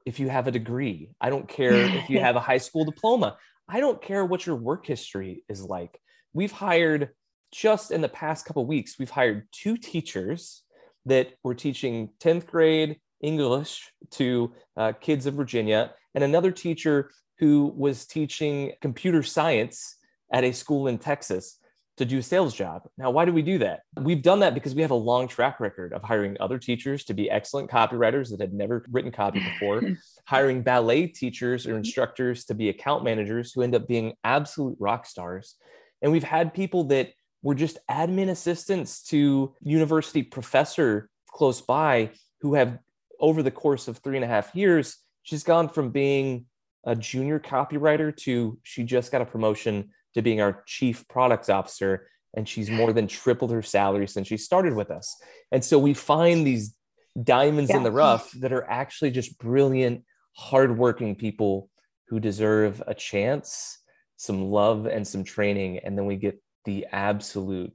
if 0.05 0.19
you 0.19 0.29
have 0.29 0.47
a 0.47 0.51
degree, 0.51 1.09
I 1.19 1.29
don't 1.29 1.47
care 1.47 1.73
if 1.73 2.09
you 2.09 2.19
have 2.21 2.35
a 2.35 2.39
high 2.39 2.59
school 2.59 2.85
diploma, 2.85 3.37
I 3.67 3.79
don't 3.79 4.01
care 4.01 4.23
what 4.23 4.45
your 4.45 4.55
work 4.55 4.85
history 4.85 5.43
is 5.49 5.63
like. 5.63 5.99
We've 6.33 6.51
hired 6.51 7.09
just 7.51 7.91
in 7.91 8.01
the 8.01 8.09
past 8.09 8.45
couple 8.45 8.65
weeks, 8.65 8.99
we've 8.99 9.09
hired 9.09 9.47
two 9.51 9.77
teachers 9.77 10.63
that 11.05 11.33
were 11.43 11.55
teaching 11.55 12.09
10th 12.19 12.47
grade 12.47 12.99
English 13.21 13.91
to 14.11 14.53
uh, 14.77 14.93
kids 14.93 15.25
of 15.25 15.33
Virginia, 15.33 15.93
and 16.13 16.23
another 16.23 16.51
teacher 16.51 17.11
who 17.39 17.73
was 17.75 18.05
teaching 18.05 18.73
computer 18.81 19.23
science 19.23 19.97
at 20.31 20.43
a 20.43 20.51
school 20.51 20.87
in 20.87 20.97
Texas 20.97 21.59
to 21.97 22.05
do 22.05 22.17
a 22.17 22.23
sales 22.23 22.53
job. 22.53 22.83
Now, 22.97 23.09
why 23.09 23.23
do 23.23 23.31
we 23.31 23.41
do 23.41 23.57
that? 23.59 23.81
We've 24.01 24.21
done 24.21 24.41
that 24.41 24.53
because 24.53 24.75
we 24.75 24.81
have 24.81 24.91
a 24.91 24.95
long 24.95 25.27
track 25.27 25.59
record 25.61 25.93
of 25.93 26.03
hiring 26.03 26.35
other 26.39 26.59
teachers 26.59 27.05
to 27.05 27.13
be 27.13 27.29
excellent 27.29 27.69
copywriters 27.69 28.31
that 28.31 28.41
had 28.41 28.53
never 28.53 28.85
written 28.91 29.11
copy 29.11 29.39
before, 29.39 29.81
hiring 30.27 30.61
ballet 30.61 31.07
teachers 31.07 31.65
or 31.65 31.77
instructors 31.77 32.45
to 32.45 32.53
be 32.53 32.67
account 32.67 33.03
managers 33.03 33.53
who 33.53 33.61
end 33.61 33.75
up 33.75 33.87
being 33.87 34.13
absolute 34.25 34.75
rock 34.79 35.05
stars. 35.05 35.55
And 36.01 36.11
we've 36.11 36.23
had 36.23 36.53
people 36.53 36.85
that 36.85 37.13
were 37.41 37.55
just 37.55 37.77
admin 37.89 38.29
assistants 38.29 39.03
to 39.03 39.53
university 39.61 40.23
professor 40.23 41.09
close 41.27 41.61
by 41.61 42.11
who 42.41 42.55
have 42.55 42.79
over 43.19 43.41
the 43.41 43.51
course 43.51 43.87
of 43.87 43.99
three 43.99 44.17
and 44.17 44.25
a 44.25 44.27
half 44.27 44.53
years, 44.53 44.97
she's 45.23 45.43
gone 45.43 45.69
from 45.69 45.91
being 45.91 46.45
a 46.85 46.95
junior 46.95 47.39
copywriter 47.39 48.15
to 48.15 48.57
she 48.63 48.83
just 48.83 49.11
got 49.11 49.21
a 49.21 49.25
promotion 49.25 49.89
to 50.13 50.21
being 50.21 50.41
our 50.41 50.63
chief 50.65 51.07
products 51.07 51.49
officer 51.49 52.07
and 52.35 52.47
she's 52.47 52.69
more 52.69 52.93
than 52.93 53.07
tripled 53.07 53.51
her 53.51 53.61
salary 53.61 54.07
since 54.07 54.27
she 54.27 54.37
started 54.37 54.73
with 54.73 54.91
us. 54.91 55.15
And 55.51 55.63
so 55.63 55.79
we 55.79 55.93
find 55.93 56.45
these 56.45 56.75
diamonds 57.21 57.69
yeah. 57.69 57.77
in 57.77 57.83
the 57.83 57.91
rough 57.91 58.29
that 58.33 58.51
are 58.51 58.69
actually 58.69 59.11
just 59.11 59.39
brilliant 59.39 60.03
hardworking 60.33 61.15
people 61.15 61.69
who 62.09 62.19
deserve 62.19 62.83
a 62.87 62.93
chance 62.93 63.79
some 64.17 64.49
love 64.49 64.85
and 64.85 65.07
some 65.07 65.23
training 65.23 65.79
and 65.79 65.97
then 65.97 66.05
we 66.05 66.15
get 66.15 66.41
the 66.65 66.85
absolute 66.91 67.73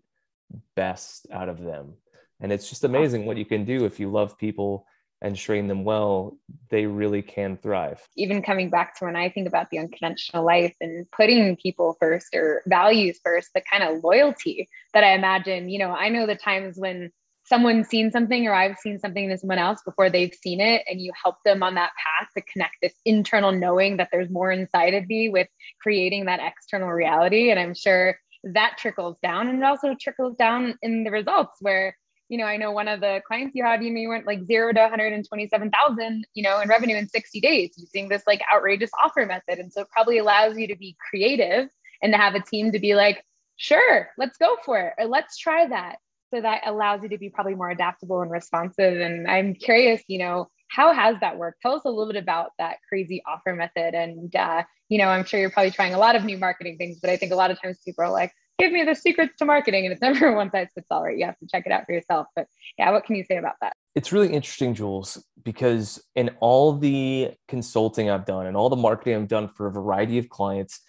best 0.74 1.26
out 1.32 1.48
of 1.48 1.60
them. 1.60 1.94
And 2.40 2.52
it's 2.52 2.68
just 2.68 2.84
amazing 2.84 3.26
what 3.26 3.36
you 3.36 3.44
can 3.44 3.64
do 3.64 3.84
if 3.84 4.00
you 4.00 4.10
love 4.10 4.38
people 4.38 4.86
and 5.22 5.36
train 5.36 5.68
them 5.68 5.84
well, 5.84 6.36
they 6.70 6.86
really 6.86 7.22
can 7.22 7.56
thrive. 7.56 8.00
Even 8.16 8.42
coming 8.42 8.70
back 8.70 8.96
to 8.98 9.04
when 9.04 9.16
I 9.16 9.28
think 9.28 9.46
about 9.46 9.70
the 9.70 9.78
unconventional 9.78 10.44
life 10.44 10.74
and 10.80 11.06
putting 11.10 11.56
people 11.56 11.96
first 12.00 12.34
or 12.34 12.62
values 12.66 13.20
first, 13.22 13.50
the 13.54 13.60
kind 13.60 13.82
of 13.84 14.02
loyalty 14.02 14.68
that 14.94 15.04
I 15.04 15.14
imagine, 15.14 15.68
you 15.68 15.78
know, 15.78 15.90
I 15.90 16.08
know 16.08 16.26
the 16.26 16.36
times 16.36 16.78
when 16.78 17.10
someone's 17.44 17.88
seen 17.88 18.12
something 18.12 18.46
or 18.46 18.54
I've 18.54 18.78
seen 18.78 18.98
something 18.98 19.28
to 19.28 19.36
someone 19.36 19.58
else 19.58 19.82
before 19.84 20.08
they've 20.08 20.32
seen 20.32 20.60
it, 20.60 20.84
and 20.88 21.00
you 21.00 21.12
help 21.20 21.36
them 21.44 21.62
on 21.62 21.74
that 21.74 21.90
path 21.96 22.28
to 22.36 22.42
connect 22.42 22.76
this 22.80 22.94
internal 23.04 23.52
knowing 23.52 23.96
that 23.96 24.08
there's 24.12 24.30
more 24.30 24.52
inside 24.52 24.94
of 24.94 25.06
me 25.08 25.28
with 25.28 25.48
creating 25.82 26.26
that 26.26 26.40
external 26.40 26.88
reality. 26.88 27.50
And 27.50 27.58
I'm 27.58 27.74
sure 27.74 28.16
that 28.44 28.78
trickles 28.78 29.18
down 29.22 29.48
and 29.48 29.58
it 29.58 29.64
also 29.64 29.94
trickles 30.00 30.36
down 30.36 30.78
in 30.80 31.04
the 31.04 31.10
results 31.10 31.58
where 31.60 31.96
you 32.30 32.38
know, 32.38 32.44
I 32.44 32.56
know 32.56 32.70
one 32.70 32.86
of 32.86 33.00
the 33.00 33.20
clients 33.26 33.56
you 33.56 33.64
had, 33.64 33.82
you 33.82 33.90
know, 33.90 34.00
you 34.00 34.08
went 34.08 34.24
like 34.24 34.46
zero 34.46 34.72
to 34.72 34.80
127,000, 34.80 36.26
you 36.32 36.42
know, 36.44 36.60
in 36.60 36.68
revenue 36.68 36.96
in 36.96 37.08
60 37.08 37.40
days 37.40 37.74
using 37.76 38.08
this 38.08 38.22
like 38.24 38.40
outrageous 38.54 38.90
offer 39.02 39.26
method. 39.26 39.58
And 39.58 39.72
so 39.72 39.80
it 39.80 39.88
probably 39.90 40.18
allows 40.18 40.56
you 40.56 40.68
to 40.68 40.76
be 40.76 40.96
creative 41.10 41.68
and 42.00 42.12
to 42.12 42.16
have 42.16 42.36
a 42.36 42.40
team 42.40 42.70
to 42.70 42.78
be 42.78 42.94
like, 42.94 43.24
sure, 43.56 44.10
let's 44.16 44.38
go 44.38 44.56
for 44.64 44.78
it, 44.78 44.94
or 44.96 45.06
let's 45.06 45.36
try 45.38 45.66
that. 45.66 45.96
So 46.32 46.40
that 46.40 46.62
allows 46.64 47.02
you 47.02 47.08
to 47.08 47.18
be 47.18 47.30
probably 47.30 47.56
more 47.56 47.68
adaptable 47.68 48.22
and 48.22 48.30
responsive. 48.30 49.00
And 49.00 49.28
I'm 49.28 49.52
curious, 49.54 50.00
you 50.06 50.20
know, 50.20 50.48
how 50.68 50.92
has 50.94 51.16
that 51.22 51.36
worked? 51.36 51.60
Tell 51.62 51.74
us 51.74 51.82
a 51.84 51.90
little 51.90 52.12
bit 52.12 52.22
about 52.22 52.52
that 52.58 52.76
crazy 52.88 53.24
offer 53.26 53.56
method. 53.56 53.94
And, 53.94 54.34
uh, 54.36 54.62
you 54.88 54.98
know, 54.98 55.08
I'm 55.08 55.24
sure 55.24 55.40
you're 55.40 55.50
probably 55.50 55.72
trying 55.72 55.94
a 55.94 55.98
lot 55.98 56.14
of 56.14 56.24
new 56.24 56.38
marketing 56.38 56.78
things, 56.78 57.00
but 57.00 57.10
I 57.10 57.16
think 57.16 57.32
a 57.32 57.36
lot 57.36 57.50
of 57.50 57.60
times 57.60 57.80
people 57.84 58.04
are 58.04 58.10
like, 58.10 58.32
give 58.60 58.72
me 58.72 58.84
the 58.84 58.94
secrets 58.94 59.36
to 59.38 59.44
marketing. 59.44 59.84
And 59.86 59.92
it's 59.92 60.02
never 60.02 60.34
one 60.34 60.50
size 60.50 60.68
fits 60.74 60.86
all, 60.90 61.02
right? 61.02 61.16
You 61.16 61.26
have 61.26 61.38
to 61.38 61.46
check 61.46 61.64
it 61.66 61.72
out 61.72 61.86
for 61.86 61.92
yourself. 61.92 62.26
But 62.36 62.46
yeah, 62.78 62.90
what 62.90 63.04
can 63.04 63.16
you 63.16 63.24
say 63.24 63.36
about 63.36 63.54
that? 63.60 63.74
It's 63.94 64.12
really 64.12 64.32
interesting, 64.32 64.74
Jules, 64.74 65.22
because 65.42 66.02
in 66.14 66.30
all 66.40 66.74
the 66.74 67.32
consulting 67.48 68.10
I've 68.10 68.24
done 68.24 68.46
and 68.46 68.56
all 68.56 68.70
the 68.70 68.76
marketing 68.76 69.16
I've 69.16 69.28
done 69.28 69.48
for 69.48 69.66
a 69.66 69.72
variety 69.72 70.18
of 70.18 70.28
clients, 70.28 70.80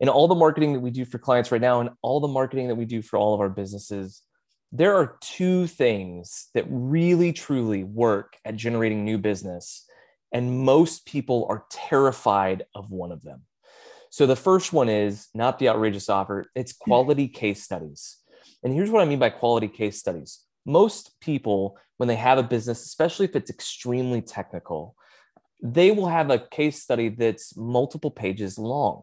and 0.00 0.08
all 0.08 0.28
the 0.28 0.34
marketing 0.34 0.72
that 0.72 0.80
we 0.80 0.90
do 0.90 1.04
for 1.04 1.18
clients 1.18 1.52
right 1.52 1.60
now, 1.60 1.80
and 1.80 1.90
all 2.02 2.20
the 2.20 2.28
marketing 2.28 2.68
that 2.68 2.74
we 2.74 2.86
do 2.86 3.02
for 3.02 3.18
all 3.18 3.34
of 3.34 3.40
our 3.40 3.50
businesses, 3.50 4.22
there 4.72 4.94
are 4.94 5.18
two 5.20 5.66
things 5.66 6.48
that 6.54 6.64
really 6.68 7.32
truly 7.32 7.84
work 7.84 8.36
at 8.44 8.56
generating 8.56 9.04
new 9.04 9.18
business. 9.18 9.84
And 10.32 10.60
most 10.60 11.04
people 11.06 11.46
are 11.50 11.64
terrified 11.70 12.64
of 12.74 12.90
one 12.90 13.12
of 13.12 13.22
them. 13.22 13.42
So 14.10 14.26
the 14.26 14.36
first 14.36 14.72
one 14.72 14.88
is 14.88 15.28
not 15.34 15.58
the 15.58 15.68
outrageous 15.68 16.08
offer, 16.08 16.46
it's 16.54 16.72
hmm. 16.72 16.90
quality 16.90 17.28
case 17.28 17.62
studies. 17.62 18.18
And 18.62 18.72
here's 18.72 18.90
what 18.90 19.02
I 19.02 19.06
mean 19.06 19.18
by 19.18 19.30
quality 19.30 19.68
case 19.68 19.98
studies. 19.98 20.40
Most 20.66 21.18
people, 21.20 21.78
when 21.96 22.08
they 22.08 22.16
have 22.16 22.38
a 22.38 22.42
business, 22.42 22.84
especially 22.84 23.24
if 23.24 23.34
it's 23.34 23.50
extremely 23.50 24.20
technical, 24.20 24.94
they 25.62 25.90
will 25.90 26.08
have 26.08 26.30
a 26.30 26.38
case 26.38 26.82
study 26.82 27.08
that's 27.08 27.56
multiple 27.56 28.10
pages 28.10 28.58
long 28.58 29.02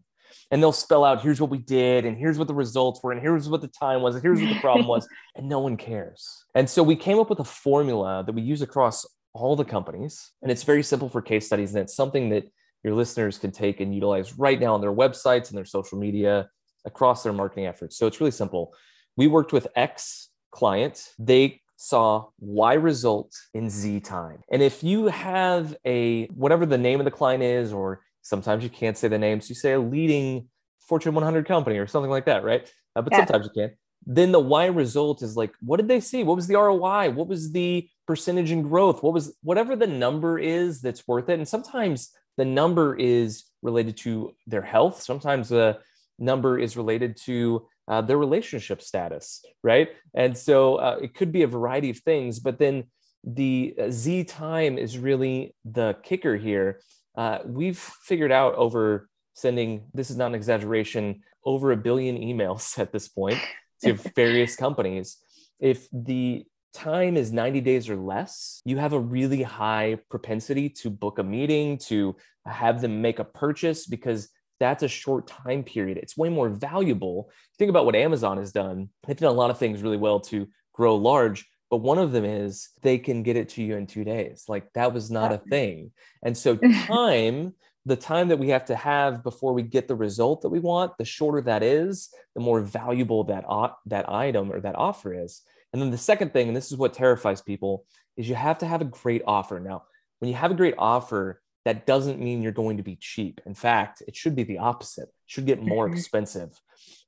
and 0.51 0.61
they'll 0.61 0.71
spell 0.71 1.03
out 1.03 1.21
here's 1.21 1.39
what 1.39 1.49
we 1.49 1.57
did 1.57 2.05
and 2.05 2.17
here's 2.17 2.37
what 2.37 2.47
the 2.47 2.53
results 2.53 3.01
were 3.03 3.11
and 3.11 3.21
here's 3.21 3.47
what 3.47 3.61
the 3.61 3.67
time 3.67 4.01
was 4.01 4.15
and 4.15 4.23
here's 4.23 4.41
what 4.41 4.49
the 4.49 4.59
problem 4.59 4.87
was 4.87 5.07
and 5.35 5.47
no 5.47 5.59
one 5.59 5.77
cares 5.77 6.43
and 6.55 6.69
so 6.69 6.83
we 6.83 6.95
came 6.95 7.19
up 7.19 7.29
with 7.29 7.39
a 7.39 7.43
formula 7.43 8.23
that 8.25 8.33
we 8.33 8.41
use 8.41 8.61
across 8.61 9.05
all 9.33 9.55
the 9.55 9.65
companies 9.65 10.31
and 10.41 10.51
it's 10.51 10.63
very 10.63 10.83
simple 10.83 11.09
for 11.09 11.21
case 11.21 11.45
studies 11.45 11.73
and 11.73 11.83
it's 11.83 11.95
something 11.95 12.29
that 12.29 12.43
your 12.87 12.95
listeners 12.95 13.37
can 13.37 13.51
take 13.51 13.79
and 13.79 13.93
utilize 13.93 14.37
right 14.37 14.59
now 14.59 14.73
on 14.73 14.81
their 14.81 14.93
websites 14.93 15.49
and 15.49 15.57
their 15.57 15.65
social 15.65 15.97
media 15.97 16.49
across 16.85 17.23
their 17.23 17.33
marketing 17.33 17.65
efforts 17.65 17.97
so 17.97 18.07
it's 18.07 18.19
really 18.19 18.31
simple 18.31 18.73
we 19.15 19.27
worked 19.27 19.53
with 19.53 19.67
x 19.75 20.29
client 20.51 21.09
they 21.19 21.61
saw 21.79 22.25
Y 22.39 22.73
result 22.73 23.31
in 23.53 23.69
Z 23.69 23.99
time. 23.99 24.39
And 24.49 24.63
if 24.63 24.83
you 24.83 25.05
have 25.09 25.77
a 25.85 26.25
whatever 26.29 26.65
the 26.65 26.75
name 26.75 26.99
of 26.99 27.05
the 27.05 27.11
client 27.11 27.43
is, 27.43 27.71
or 27.71 28.01
Sometimes 28.27 28.61
you 28.61 28.69
can't 28.69 28.97
say 28.97 29.07
the 29.07 29.17
names. 29.17 29.47
You 29.47 29.55
say 29.55 29.71
a 29.71 29.79
leading 29.79 30.49
Fortune 30.81 31.13
100 31.13 31.47
company 31.47 31.77
or 31.77 31.87
something 31.87 32.11
like 32.11 32.25
that, 32.25 32.43
right? 32.43 32.69
Uh, 32.93 33.01
but 33.01 33.13
yeah. 33.13 33.19
sometimes 33.19 33.45
you 33.45 33.61
can't. 33.61 33.73
Then 34.05 34.33
the 34.33 34.39
Y 34.39 34.65
result 34.65 35.21
is 35.21 35.37
like, 35.37 35.53
what 35.61 35.77
did 35.77 35.87
they 35.87 36.01
see? 36.01 36.23
What 36.23 36.35
was 36.35 36.45
the 36.45 36.57
ROI? 36.57 37.11
What 37.11 37.29
was 37.29 37.53
the 37.53 37.87
percentage 38.05 38.51
in 38.51 38.63
growth? 38.63 39.01
What 39.01 39.13
was 39.13 39.33
whatever 39.43 39.77
the 39.77 39.87
number 39.87 40.37
is 40.37 40.81
that's 40.81 41.07
worth 41.07 41.29
it? 41.29 41.39
And 41.39 41.47
sometimes 41.47 42.11
the 42.37 42.45
number 42.45 42.95
is 42.95 43.43
related 43.61 43.97
to 43.97 44.35
their 44.45 44.61
health. 44.61 45.01
Sometimes 45.01 45.49
the 45.49 45.79
number 46.19 46.57
is 46.57 46.77
related 46.77 47.17
to 47.25 47.67
uh, 47.87 48.01
their 48.01 48.17
relationship 48.17 48.81
status, 48.81 49.43
right? 49.63 49.89
And 50.13 50.37
so 50.37 50.75
uh, 50.75 50.97
it 51.01 51.13
could 51.13 51.31
be 51.31 51.43
a 51.43 51.47
variety 51.47 51.89
of 51.89 51.99
things, 51.99 52.39
but 52.39 52.59
then 52.59 52.85
the 53.23 53.75
uh, 53.79 53.87
Z 53.89 54.25
time 54.25 54.77
is 54.77 54.97
really 54.97 55.55
the 55.65 55.97
kicker 56.03 56.37
here 56.37 56.79
uh, 57.17 57.39
we've 57.45 57.79
figured 57.79 58.31
out 58.31 58.53
over 58.55 59.09
sending, 59.33 59.85
this 59.93 60.11
is 60.11 60.17
not 60.17 60.27
an 60.27 60.35
exaggeration, 60.35 61.23
over 61.43 61.71
a 61.71 61.77
billion 61.77 62.17
emails 62.17 62.77
at 62.79 62.91
this 62.93 63.07
point 63.07 63.39
to 63.83 63.93
various 64.15 64.55
companies. 64.55 65.17
If 65.59 65.87
the 65.91 66.45
time 66.73 67.17
is 67.17 67.31
90 67.31 67.61
days 67.61 67.89
or 67.89 67.95
less, 67.95 68.61
you 68.65 68.77
have 68.77 68.93
a 68.93 68.99
really 68.99 69.41
high 69.41 69.97
propensity 70.09 70.69
to 70.69 70.89
book 70.89 71.19
a 71.19 71.23
meeting, 71.23 71.77
to 71.77 72.15
have 72.45 72.81
them 72.81 73.01
make 73.01 73.19
a 73.19 73.23
purchase 73.23 73.85
because 73.85 74.29
that's 74.59 74.83
a 74.83 74.87
short 74.87 75.27
time 75.27 75.63
period. 75.63 75.97
It's 75.97 76.17
way 76.17 76.29
more 76.29 76.49
valuable. 76.49 77.29
Think 77.57 77.69
about 77.69 77.85
what 77.85 77.95
Amazon 77.95 78.37
has 78.37 78.51
done. 78.51 78.89
They've 79.05 79.17
done 79.17 79.29
a 79.29 79.33
lot 79.33 79.51
of 79.51 79.57
things 79.57 79.83
really 79.83 79.97
well 79.97 80.19
to 80.21 80.47
grow 80.73 80.95
large, 80.95 81.45
but 81.69 81.77
one 81.77 81.97
of 81.97 82.11
them 82.11 82.25
is 82.25 82.69
they 82.81 82.97
can 82.97 83.23
get 83.23 83.35
it 83.35 83.49
to 83.49 83.63
you 83.63 83.75
in 83.75 83.87
two 83.87 84.03
days 84.03 84.45
like 84.47 84.71
that 84.73 84.93
was 84.93 85.11
not 85.11 85.33
a 85.33 85.37
thing 85.37 85.91
and 86.23 86.37
so 86.37 86.55
time 86.85 87.53
the 87.85 87.95
time 87.95 88.27
that 88.27 88.39
we 88.39 88.49
have 88.49 88.65
to 88.65 88.75
have 88.75 89.23
before 89.23 89.53
we 89.53 89.61
get 89.61 89.87
the 89.87 89.95
result 89.95 90.41
that 90.41 90.49
we 90.49 90.59
want 90.59 90.97
the 90.97 91.05
shorter 91.05 91.41
that 91.41 91.63
is 91.63 92.09
the 92.35 92.41
more 92.41 92.61
valuable 92.61 93.23
that 93.25 93.45
that 93.85 94.09
item 94.09 94.51
or 94.51 94.59
that 94.59 94.75
offer 94.75 95.13
is 95.13 95.41
and 95.73 95.81
then 95.81 95.91
the 95.91 95.97
second 95.97 96.33
thing 96.33 96.47
and 96.47 96.55
this 96.55 96.71
is 96.71 96.77
what 96.77 96.93
terrifies 96.93 97.41
people 97.41 97.85
is 98.15 98.27
you 98.27 98.35
have 98.35 98.57
to 98.57 98.65
have 98.65 98.81
a 98.81 98.85
great 98.85 99.21
offer 99.27 99.59
now 99.59 99.83
when 100.19 100.29
you 100.29 100.35
have 100.35 100.51
a 100.51 100.55
great 100.55 100.75
offer 100.77 101.41
that 101.65 101.85
doesn't 101.85 102.21
mean 102.21 102.41
you're 102.41 102.51
going 102.51 102.77
to 102.77 102.83
be 102.83 102.95
cheap 102.95 103.41
in 103.45 103.53
fact 103.53 104.01
it 104.07 104.15
should 104.15 104.35
be 104.35 104.43
the 104.43 104.57
opposite 104.57 105.03
it 105.03 105.09
should 105.25 105.45
get 105.45 105.61
more 105.61 105.85
mm-hmm. 105.85 105.97
expensive 105.97 106.49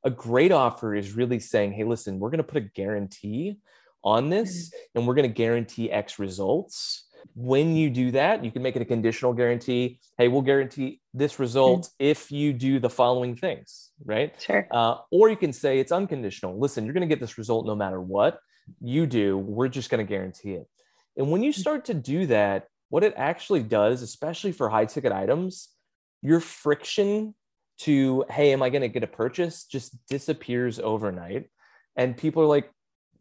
a 0.04 0.10
great 0.10 0.51
offer 0.51 0.96
is 0.96 1.13
really 1.13 1.39
saying 1.39 1.72
hey 1.72 1.84
listen 1.84 2.20
we're 2.20 2.30
going 2.30 2.38
to 2.38 2.44
put 2.44 2.58
a 2.58 2.70
guarantee 2.75 3.58
on 4.04 4.30
this 4.30 4.70
mm-hmm. 4.70 5.00
and 5.00 5.08
we're 5.08 5.16
going 5.16 5.28
to 5.28 5.34
guarantee 5.34 5.92
X 5.92 6.20
results. 6.20 7.06
When 7.36 7.75
you 7.75 7.89
do 7.89 8.12
that, 8.12 8.44
you 8.44 8.51
can 8.51 8.62
make 8.62 8.75
it 8.75 8.82
a 8.82 8.86
conditional 8.86 9.34
guarantee. 9.34 10.00
Hey, 10.18 10.28
we'll 10.28 10.42
guarantee 10.42 11.01
this 11.13 11.39
result 11.39 11.84
mm-hmm. 11.84 12.06
if 12.06 12.32
you 12.32 12.54
do 12.54 12.80
the 12.80 12.89
following 12.89 13.36
things, 13.36 13.92
right? 14.04 14.34
Sure. 14.42 14.68
Uh, 14.72 14.98
or 15.12 15.30
you 15.30 15.36
can 15.36 15.54
say 15.54 15.80
it's 15.80 15.92
unconditional. 15.92 16.60
Listen, 16.60 16.86
you're 16.86 16.94
going 16.94 17.08
to 17.08 17.13
get 17.13 17.20
this 17.20 17.38
result 17.38 17.66
no 17.66 17.75
matter 17.75 18.01
what 18.01 18.39
you 18.82 19.06
do. 19.06 19.38
We're 19.38 19.68
just 19.68 19.90
going 19.90 20.06
to 20.06 20.10
guarantee 20.10 20.54
it. 20.54 20.68
And 21.18 21.32
when 21.32 21.44
you 21.44 21.52
mm-hmm. 21.52 21.62
start 21.62 21.86
to 21.86 21.94
do 21.94 22.28
that, 22.28 22.68
what 22.90 23.04
it 23.04 23.14
actually 23.18 23.64
does, 23.64 24.02
especially 24.02 24.52
for 24.52 24.70
high 24.70 24.86
ticket 24.86 25.12
items, 25.12 25.70
your 26.22 26.40
friction 26.40 27.36
to, 27.80 28.26
hey, 28.30 28.52
am 28.52 28.62
I 28.62 28.70
going 28.70 28.82
to 28.82 28.88
get 28.88 29.04
a 29.04 29.08
purchase 29.08 29.66
just 29.66 29.96
disappears 30.08 30.80
overnight. 30.80 31.50
And 31.96 32.18
people 32.18 32.44
are 32.44 32.48
like, 32.48 32.72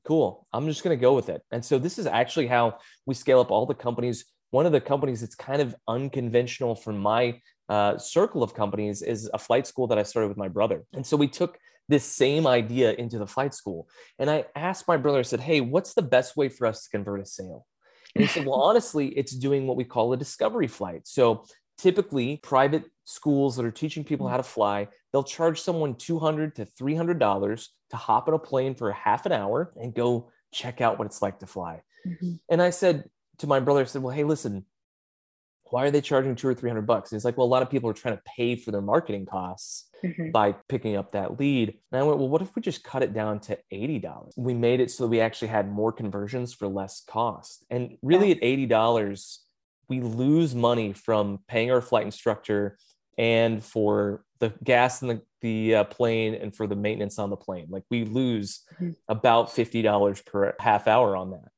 cool 0.09 0.47
i'm 0.55 0.67
just 0.67 0.83
going 0.83 0.97
to 0.97 1.01
go 1.01 1.15
with 1.15 1.29
it 1.29 1.43
and 1.53 1.63
so 1.63 1.79
this 1.79 1.99
is 1.99 2.07
actually 2.07 2.47
how 2.47 2.79
we 3.05 3.15
scale 3.15 3.41
up 3.41 3.51
all 3.51 3.67
the 3.67 3.75
companies 3.75 4.25
one 4.51 4.65
of 4.65 4.73
the 4.73 4.81
companies 4.81 5.21
that's 5.21 5.35
kind 5.35 5.61
of 5.61 5.75
unconventional 5.87 6.75
from 6.75 6.99
my 6.99 7.39
uh, 7.69 7.99
circle 7.99 8.43
of 8.43 8.55
companies 8.55 9.03
is 9.03 9.29
a 9.35 9.39
flight 9.39 9.67
school 9.67 9.87
that 9.87 9.99
i 9.99 10.03
started 10.03 10.29
with 10.29 10.39
my 10.39 10.49
brother 10.49 10.83
and 10.95 11.07
so 11.07 11.15
we 11.15 11.29
took 11.29 11.59
this 11.89 12.05
same 12.05 12.47
idea 12.47 12.93
into 12.95 13.19
the 13.19 13.27
flight 13.27 13.55
school 13.55 13.89
and 14.19 14.31
i 14.31 14.45
asked 14.55 14.89
my 14.89 14.97
brother 14.97 15.19
i 15.19 15.23
said 15.23 15.41
hey 15.41 15.61
what's 15.61 15.95
the 15.95 16.03
best 16.03 16.37
way 16.37 16.49
for 16.49 16.67
us 16.67 16.85
to 16.85 16.91
convert 16.91 17.21
a 17.21 17.27
sale 17.27 17.67
and 18.15 18.23
he 18.23 18.29
said 18.29 18.47
well 18.47 18.61
honestly 18.63 19.09
it's 19.09 19.33
doing 19.33 19.67
what 19.67 19.77
we 19.77 19.85
call 19.85 20.13
a 20.13 20.17
discovery 20.17 20.69
flight 20.69 21.03
so 21.05 21.45
typically 21.79 22.39
private 22.39 22.85
schools 23.05 23.57
that 23.57 23.65
are 23.65 23.71
teaching 23.71 24.05
people 24.05 24.29
how 24.29 24.37
to 24.37 24.43
fly 24.43 24.87
they'll 25.13 25.23
charge 25.23 25.61
someone 25.61 25.95
$200 25.95 26.55
to 26.55 26.65
300 26.65 27.19
dollars 27.19 27.71
to 27.91 27.97
hop 27.97 28.29
on 28.29 28.35
a 28.35 28.39
plane 28.39 28.75
for 28.75 28.91
a 28.91 28.95
half 28.95 29.27
an 29.27 29.33
hour 29.33 29.73
and 29.77 29.95
go 29.95 30.31
check 30.53 30.81
out 30.81 30.99
what 30.99 31.07
it's 31.07 31.23
like 31.23 31.39
to 31.41 31.47
fly. 31.47 31.83
Mm-hmm. 32.07 32.35
And 32.49 32.63
I 32.63 32.71
said 32.71 33.05
to 33.39 33.47
my 33.47 33.61
brother, 33.61 33.81
I 33.81 33.85
said, 33.85 34.03
well, 34.03 34.15
hey, 34.15 34.25
listen, 34.25 34.65
why 35.71 35.85
are 35.85 35.91
they 35.91 36.01
charging 36.01 36.35
two 36.35 36.49
or 36.49 36.55
300 36.55 36.83
bucks? 36.83 37.11
And 37.11 37.17
he's 37.17 37.25
like, 37.25 37.37
well, 37.37 37.47
a 37.47 37.49
lot 37.49 37.63
of 37.63 37.71
people 37.71 37.91
are 37.91 37.95
trying 37.95 38.17
to 38.17 38.23
pay 38.25 38.57
for 38.57 38.71
their 38.71 38.81
marketing 38.81 39.27
costs 39.27 39.89
mm-hmm. 40.05 40.31
by 40.31 40.53
picking 40.69 40.97
up 40.97 41.13
that 41.13 41.39
lead. 41.39 41.79
And 41.93 42.01
I 42.01 42.05
went, 42.05 42.19
well, 42.19 42.29
what 42.29 42.43
if 42.43 42.55
we 42.55 42.63
just 42.63 42.85
cut 42.85 43.03
it 43.03 43.13
down 43.13 43.41
to 43.41 43.59
$80? 43.73 44.33
We 44.37 44.55
made 44.55 44.81
it 44.81 44.91
so 44.91 45.07
we 45.07 45.21
actually 45.21 45.49
had 45.49 45.71
more 45.71 45.93
conversions 45.93 46.55
for 46.55 46.69
less 46.69 47.03
cost. 47.07 47.65
And 47.71 47.99
really 48.03 48.33
at 48.33 48.41
$80, 48.41 49.39
we 49.89 50.01
lose 50.01 50.55
money 50.55 50.93
from 50.93 51.41
paying 51.49 51.71
our 51.71 51.81
flight 51.81 52.05
instructor 52.05 52.79
and 53.17 53.63
for 53.63 54.23
the 54.39 54.53
gas 54.63 55.03
in 55.03 55.09
the, 55.09 55.23
the 55.41 55.75
uh, 55.77 55.85
plane 55.85 56.35
and 56.35 56.55
for 56.55 56.67
the 56.67 56.77
maintenance 56.77 57.19
on 57.19 57.31
the 57.31 57.37
plane. 57.37 57.67
Like 57.69 57.85
we 57.91 58.05
lose 58.05 58.61
mm-hmm. 58.75 58.91
about 59.09 59.51
$50 59.51 60.25
per 60.25 60.55
half 60.61 60.87
hour 60.87 61.17
on 61.17 61.31
that. 61.33 61.49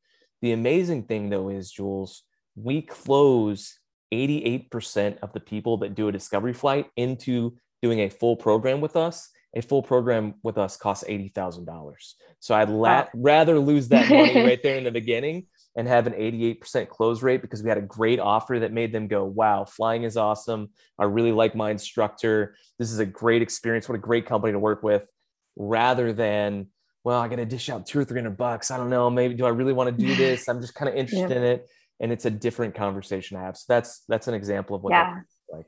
The 0.43 0.53
amazing 0.53 1.05
thing 1.05 1.29
though 1.29 1.51
is, 1.51 1.71
Jules, 1.71 2.23
we 2.57 2.83
close 2.83 3.79
88% 4.13 5.19
of 5.23 5.33
the 5.33 5.41
people 5.41 5.79
that 5.79 5.95
do 5.95 6.09
a 6.09 6.13
discovery 6.13 6.53
flight 6.53 6.87
into 6.97 7.57
doing 7.83 8.01
a 8.01 8.11
full 8.11 8.37
program 8.37 8.81
with 8.81 8.97
us. 8.97 9.31
A 9.57 9.63
full 9.63 9.83
program 9.83 10.35
with 10.45 10.59
us 10.59 10.77
costs 10.77 11.05
$80,000. 11.09 12.15
So 12.39 12.55
I'd 12.55 12.69
la- 12.69 13.01
wow. 13.01 13.09
rather 13.15 13.59
lose 13.59 13.89
that 13.89 14.09
money 14.09 14.41
right 14.45 14.63
there 14.63 14.77
in 14.77 14.85
the 14.85 14.93
beginning 14.93 15.47
and 15.77 15.89
have 15.89 16.07
an 16.07 16.13
88% 16.13 16.89
close 16.89 17.23
rate 17.23 17.43
because 17.43 17.63
we 17.63 17.69
had 17.69 17.79
a 17.79 17.83
great 17.83 18.21
offer 18.21 18.61
that 18.61 18.73
made 18.73 18.93
them 18.93 19.09
go, 19.09 19.25
wow, 19.25 19.65
flying 19.65 20.05
is 20.05 20.17
awesome. 20.17 20.71
I 20.99 21.05
really 21.05 21.33
like 21.33 21.55
my 21.57 21.71
instructor. 21.71 22.55
This 22.79 22.93
is 22.93 23.01
a 23.01 23.07
great 23.07 23.43
experience. 23.43 23.89
What 23.89 23.97
a 23.97 23.99
great 23.99 24.27
company 24.27 24.53
to 24.53 24.59
work 24.59 24.83
with, 24.83 25.03
rather 25.57 26.13
than 26.13 26.69
well, 27.03 27.21
I 27.21 27.29
got 27.29 27.37
to 27.37 27.47
dish 27.47 27.71
out 27.71 27.87
two 27.87 27.99
or 27.99 28.05
three 28.05 28.21
hundred 28.21 28.37
bucks. 28.37 28.71
I 28.71 28.77
don't 28.77 28.91
know. 28.91 29.09
Maybe 29.09 29.35
do 29.35 29.47
I 29.47 29.51
really 29.51 29.73
want 29.73 29.97
to 29.97 30.07
do 30.07 30.15
this? 30.17 30.49
I'm 30.49 30.61
just 30.61 30.75
kind 30.75 30.89
of 30.89 30.95
interested 30.95 31.31
yeah. 31.31 31.37
in 31.37 31.43
it. 31.43 31.69
And 32.01 32.11
it's 32.13 32.25
a 32.25 32.31
different 32.31 32.75
conversation 32.75 33.37
to 33.37 33.45
have. 33.45 33.57
So 33.57 33.67
that's 33.69 34.03
that's 34.09 34.27
an 34.27 34.35
example 34.35 34.77
of 34.77 34.83
what 34.83 34.93
yeah. 34.93 35.21
like. 35.53 35.67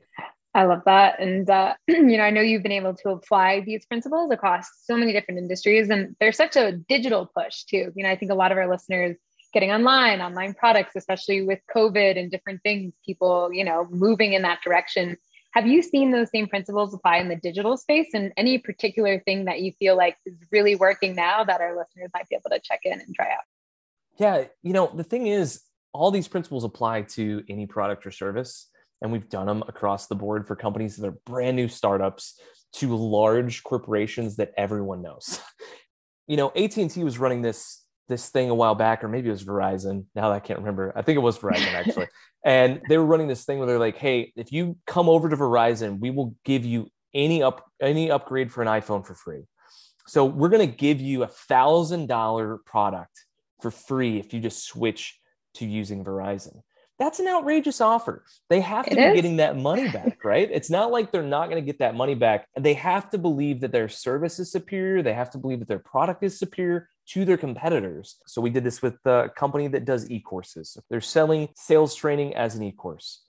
I 0.55 0.65
love 0.65 0.81
that. 0.85 1.19
And, 1.19 1.49
uh, 1.49 1.73
you 1.87 2.17
know, 2.17 2.23
I 2.23 2.29
know 2.29 2.41
you've 2.41 2.61
been 2.61 2.71
able 2.71 2.93
to 2.95 3.09
apply 3.09 3.61
these 3.61 3.85
principles 3.85 4.31
across 4.31 4.67
so 4.83 4.95
many 4.95 5.11
different 5.11 5.39
industries, 5.39 5.89
and 5.89 6.15
there's 6.19 6.37
such 6.37 6.55
a 6.55 6.73
digital 6.73 7.25
push 7.25 7.63
too. 7.63 7.91
You 7.95 8.03
know, 8.03 8.09
I 8.09 8.15
think 8.15 8.31
a 8.31 8.35
lot 8.35 8.51
of 8.51 8.57
our 8.57 8.69
listeners 8.69 9.17
getting 9.53 9.71
online, 9.71 10.19
online 10.21 10.53
products, 10.53 10.95
especially 10.95 11.43
with 11.43 11.59
COVID 11.73 12.19
and 12.19 12.29
different 12.29 12.61
things, 12.63 12.93
people, 13.05 13.51
you 13.53 13.63
know, 13.63 13.87
moving 13.89 14.33
in 14.33 14.41
that 14.41 14.61
direction. 14.63 15.17
Have 15.53 15.67
you 15.67 15.83
seen 15.83 16.11
those 16.11 16.31
same 16.31 16.47
principles 16.47 16.93
apply 16.93 17.17
in 17.17 17.29
the 17.29 17.35
digital 17.35 17.77
space 17.77 18.09
and 18.15 18.33
any 18.35 18.57
particular 18.57 19.19
thing 19.19 19.45
that 19.45 19.61
you 19.61 19.71
feel 19.73 19.95
like 19.95 20.17
is 20.25 20.33
really 20.51 20.75
working 20.75 21.15
now 21.15 21.43
that 21.43 21.61
our 21.61 21.77
listeners 21.77 22.09
might 22.13 22.27
be 22.27 22.35
able 22.35 22.49
to 22.49 22.59
check 22.59 22.79
in 22.83 22.99
and 22.99 23.13
try 23.15 23.27
out? 23.27 23.43
Yeah, 24.17 24.45
you 24.63 24.73
know, 24.73 24.91
the 24.93 25.03
thing 25.03 25.27
is, 25.27 25.61
all 25.93 26.11
these 26.11 26.27
principles 26.27 26.63
apply 26.63 27.03
to 27.03 27.43
any 27.49 27.65
product 27.65 28.05
or 28.05 28.11
service. 28.11 28.67
And 29.01 29.11
we've 29.11 29.29
done 29.29 29.47
them 29.47 29.63
across 29.67 30.07
the 30.07 30.15
board 30.15 30.47
for 30.47 30.55
companies 30.55 30.95
that 30.97 31.07
are 31.07 31.17
brand 31.25 31.55
new 31.55 31.67
startups 31.67 32.39
to 32.73 32.95
large 32.95 33.63
corporations 33.63 34.37
that 34.37 34.53
everyone 34.57 35.01
knows. 35.01 35.41
you 36.27 36.37
know, 36.37 36.51
AT&T 36.55 37.03
was 37.03 37.17
running 37.17 37.41
this 37.41 37.79
this 38.09 38.29
thing 38.29 38.49
a 38.49 38.55
while 38.55 38.75
back, 38.75 39.01
or 39.01 39.07
maybe 39.07 39.29
it 39.29 39.31
was 39.31 39.45
Verizon. 39.45 40.05
Now 40.13 40.29
I 40.29 40.41
can't 40.41 40.59
remember. 40.59 40.91
I 40.93 41.01
think 41.03 41.15
it 41.15 41.21
was 41.21 41.37
Verizon 41.37 41.73
actually. 41.73 42.07
and 42.43 42.81
they 42.89 42.97
were 42.97 43.05
running 43.05 43.29
this 43.29 43.45
thing 43.45 43.59
where 43.59 43.67
they're 43.67 43.79
like, 43.79 43.97
"Hey, 43.97 44.33
if 44.35 44.51
you 44.51 44.77
come 44.85 45.07
over 45.07 45.29
to 45.29 45.37
Verizon, 45.37 45.99
we 45.99 46.11
will 46.11 46.35
give 46.43 46.65
you 46.65 46.89
any 47.13 47.43
up 47.43 47.65
any 47.81 48.11
upgrade 48.11 48.51
for 48.51 48.61
an 48.61 48.67
iPhone 48.67 49.05
for 49.05 49.15
free. 49.15 49.43
So 50.07 50.25
we're 50.25 50.49
going 50.49 50.67
to 50.67 50.75
give 50.75 50.99
you 50.99 51.23
a 51.23 51.27
thousand 51.27 52.07
dollar 52.07 52.59
product 52.65 53.25
for 53.61 53.71
free 53.71 54.19
if 54.19 54.33
you 54.33 54.39
just 54.39 54.65
switch 54.65 55.19
to 55.55 55.65
using 55.65 56.03
Verizon." 56.03 56.61
That's 56.99 57.19
an 57.19 57.27
outrageous 57.27 57.81
offer. 57.81 58.23
They 58.49 58.61
have 58.61 58.85
to 58.85 58.91
it 58.91 58.95
be 58.95 59.01
is? 59.01 59.15
getting 59.15 59.37
that 59.37 59.57
money 59.57 59.89
back, 59.91 60.23
right? 60.23 60.49
It's 60.51 60.69
not 60.69 60.91
like 60.91 61.11
they're 61.11 61.23
not 61.23 61.49
going 61.49 61.61
to 61.61 61.65
get 61.65 61.79
that 61.79 61.95
money 61.95 62.15
back. 62.15 62.47
They 62.57 62.75
have 62.75 63.09
to 63.09 63.17
believe 63.17 63.61
that 63.61 63.71
their 63.71 63.89
service 63.89 64.39
is 64.39 64.51
superior. 64.51 65.01
They 65.01 65.13
have 65.13 65.31
to 65.31 65.37
believe 65.37 65.59
that 65.59 65.67
their 65.67 65.79
product 65.79 66.23
is 66.23 66.37
superior 66.37 66.87
to 67.09 67.25
their 67.25 67.37
competitors. 67.37 68.17
So 68.27 68.41
we 68.41 68.51
did 68.51 68.63
this 68.63 68.81
with 68.81 68.95
the 69.03 69.31
company 69.35 69.67
that 69.69 69.85
does 69.85 70.09
e-courses. 70.09 70.77
They're 70.89 71.01
selling 71.01 71.49
sales 71.55 71.95
training 71.95 72.35
as 72.35 72.55
an 72.55 72.63
e-course. 72.63 73.23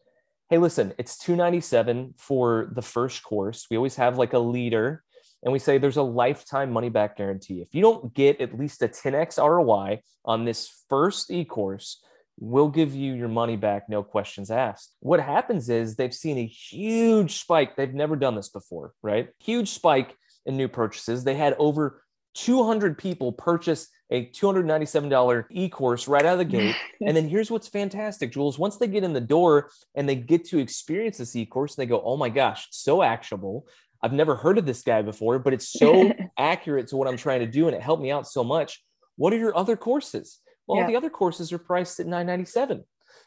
Hey, 0.50 0.58
listen, 0.58 0.92
it's 0.98 1.16
297 1.18 2.14
for 2.18 2.70
the 2.74 2.82
first 2.82 3.22
course. 3.22 3.66
We 3.70 3.78
always 3.78 3.96
have 3.96 4.18
like 4.18 4.34
a 4.34 4.38
leader 4.38 5.02
and 5.42 5.52
we 5.52 5.58
say 5.58 5.78
there's 5.78 5.96
a 5.96 6.02
lifetime 6.02 6.70
money 6.70 6.90
back 6.90 7.16
guarantee. 7.16 7.60
If 7.60 7.74
you 7.74 7.82
don't 7.82 8.12
get 8.14 8.40
at 8.40 8.58
least 8.58 8.82
a 8.82 8.88
10x 8.88 9.38
ROI 9.38 10.00
on 10.24 10.44
this 10.44 10.84
first 10.88 11.30
e-course, 11.30 12.03
we'll 12.38 12.68
give 12.68 12.94
you 12.94 13.14
your 13.14 13.28
money 13.28 13.56
back, 13.56 13.88
no 13.88 14.02
questions 14.02 14.50
asked. 14.50 14.94
What 15.00 15.20
happens 15.20 15.68
is 15.68 15.96
they've 15.96 16.14
seen 16.14 16.38
a 16.38 16.46
huge 16.46 17.40
spike. 17.40 17.76
They've 17.76 17.94
never 17.94 18.16
done 18.16 18.34
this 18.34 18.48
before, 18.48 18.92
right? 19.02 19.28
Huge 19.38 19.70
spike 19.70 20.16
in 20.46 20.56
new 20.56 20.68
purchases. 20.68 21.24
They 21.24 21.34
had 21.34 21.54
over 21.58 22.02
200 22.34 22.98
people 22.98 23.32
purchase 23.32 23.88
a 24.10 24.26
$297 24.26 25.44
e-course 25.50 26.08
right 26.08 26.26
out 26.26 26.34
of 26.34 26.38
the 26.38 26.44
gate. 26.44 26.76
and 27.06 27.16
then 27.16 27.28
here's 27.28 27.50
what's 27.50 27.68
fantastic, 27.68 28.32
Jules. 28.32 28.58
Once 28.58 28.76
they 28.76 28.86
get 28.86 29.04
in 29.04 29.12
the 29.12 29.20
door 29.20 29.70
and 29.94 30.08
they 30.08 30.16
get 30.16 30.44
to 30.46 30.58
experience 30.58 31.18
this 31.18 31.36
e-course, 31.36 31.74
they 31.74 31.86
go, 31.86 32.02
oh 32.02 32.16
my 32.16 32.28
gosh, 32.28 32.66
so 32.70 33.02
actionable. 33.02 33.66
I've 34.02 34.12
never 34.12 34.36
heard 34.36 34.58
of 34.58 34.66
this 34.66 34.82
guy 34.82 35.00
before, 35.02 35.38
but 35.38 35.54
it's 35.54 35.72
so 35.72 36.12
accurate 36.38 36.88
to 36.88 36.96
what 36.96 37.08
I'm 37.08 37.16
trying 37.16 37.40
to 37.40 37.46
do 37.46 37.68
and 37.68 37.76
it 37.76 37.82
helped 37.82 38.02
me 38.02 38.10
out 38.10 38.26
so 38.26 38.44
much. 38.44 38.82
What 39.16 39.32
are 39.32 39.38
your 39.38 39.56
other 39.56 39.76
courses? 39.76 40.40
Well, 40.66 40.80
yeah. 40.80 40.86
the 40.86 40.96
other 40.96 41.10
courses 41.10 41.52
are 41.52 41.58
priced 41.58 42.00
at 42.00 42.06
997. 42.06 42.84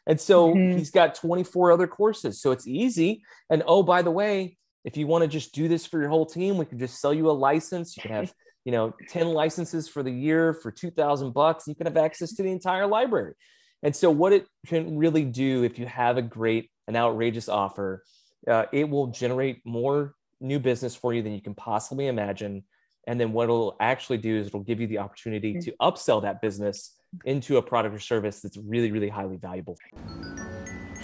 And 0.08 0.20
so 0.20 0.54
mm-hmm. 0.54 0.78
he's 0.78 0.92
got 0.92 1.16
24 1.16 1.72
other 1.72 1.88
courses. 1.88 2.42
So 2.42 2.52
it's 2.52 2.68
easy. 2.68 3.24
And 3.50 3.64
oh, 3.68 3.84
by 3.84 4.02
the 4.02 4.12
way, 4.12 4.58
if 4.86 4.96
you 4.96 5.06
want 5.06 5.24
to 5.24 5.28
just 5.28 5.54
do 5.54 5.68
this 5.68 5.86
for 5.86 6.00
your 6.00 6.10
whole 6.10 6.26
team, 6.26 6.58
we 6.58 6.66
can 6.66 6.80
just 6.80 7.00
sell 7.02 7.14
you 7.14 7.30
a 7.30 7.32
license. 7.32 7.96
You 7.98 8.02
can 8.02 8.12
have 8.12 8.34
you 8.68 8.74
know 8.74 8.94
10 9.08 9.30
licenses 9.30 9.88
for 9.88 10.04
the 10.04 10.12
year 10.12 10.54
for 10.54 10.72
2000 10.72 11.32
bucks 11.32 11.68
you 11.68 11.74
can 11.74 11.88
have 11.88 11.96
access 11.96 12.34
to 12.34 12.44
the 12.44 12.52
entire 12.52 12.86
library 12.86 13.34
and 13.82 13.96
so 13.96 14.12
what 14.12 14.34
it 14.34 14.46
can 14.68 14.98
really 14.98 15.24
do 15.24 15.64
if 15.64 15.80
you 15.80 15.86
have 15.86 16.18
a 16.18 16.22
great 16.22 16.70
an 16.90 16.98
outrageous 16.98 17.48
offer 17.48 18.04
uh, 18.46 18.66
it 18.74 18.90
will 18.90 19.08
generate 19.08 19.66
more 19.66 20.14
new 20.42 20.60
business 20.60 20.96
for 20.96 21.14
you 21.14 21.24
than 21.24 21.32
you 21.32 21.42
can 21.42 21.56
possibly 21.56 22.08
imagine 22.08 22.62
and 23.08 23.22
then 23.22 23.32
what 23.32 23.46
it'll 23.46 23.78
actually 23.80 24.18
do 24.18 24.36
is 24.36 24.48
it'll 24.48 24.60
give 24.60 24.82
you 24.82 24.88
the 24.88 24.98
opportunity 24.98 25.54
mm-hmm. 25.54 25.62
to 25.62 25.74
upsell 25.82 26.22
that 26.22 26.42
business 26.42 26.94
into 27.26 27.58
a 27.58 27.62
product 27.62 27.96
or 27.96 28.00
service 28.00 28.42
that's 28.42 28.58
really 28.58 28.92
really 28.92 29.10
highly 29.10 29.38
valuable 29.38 29.78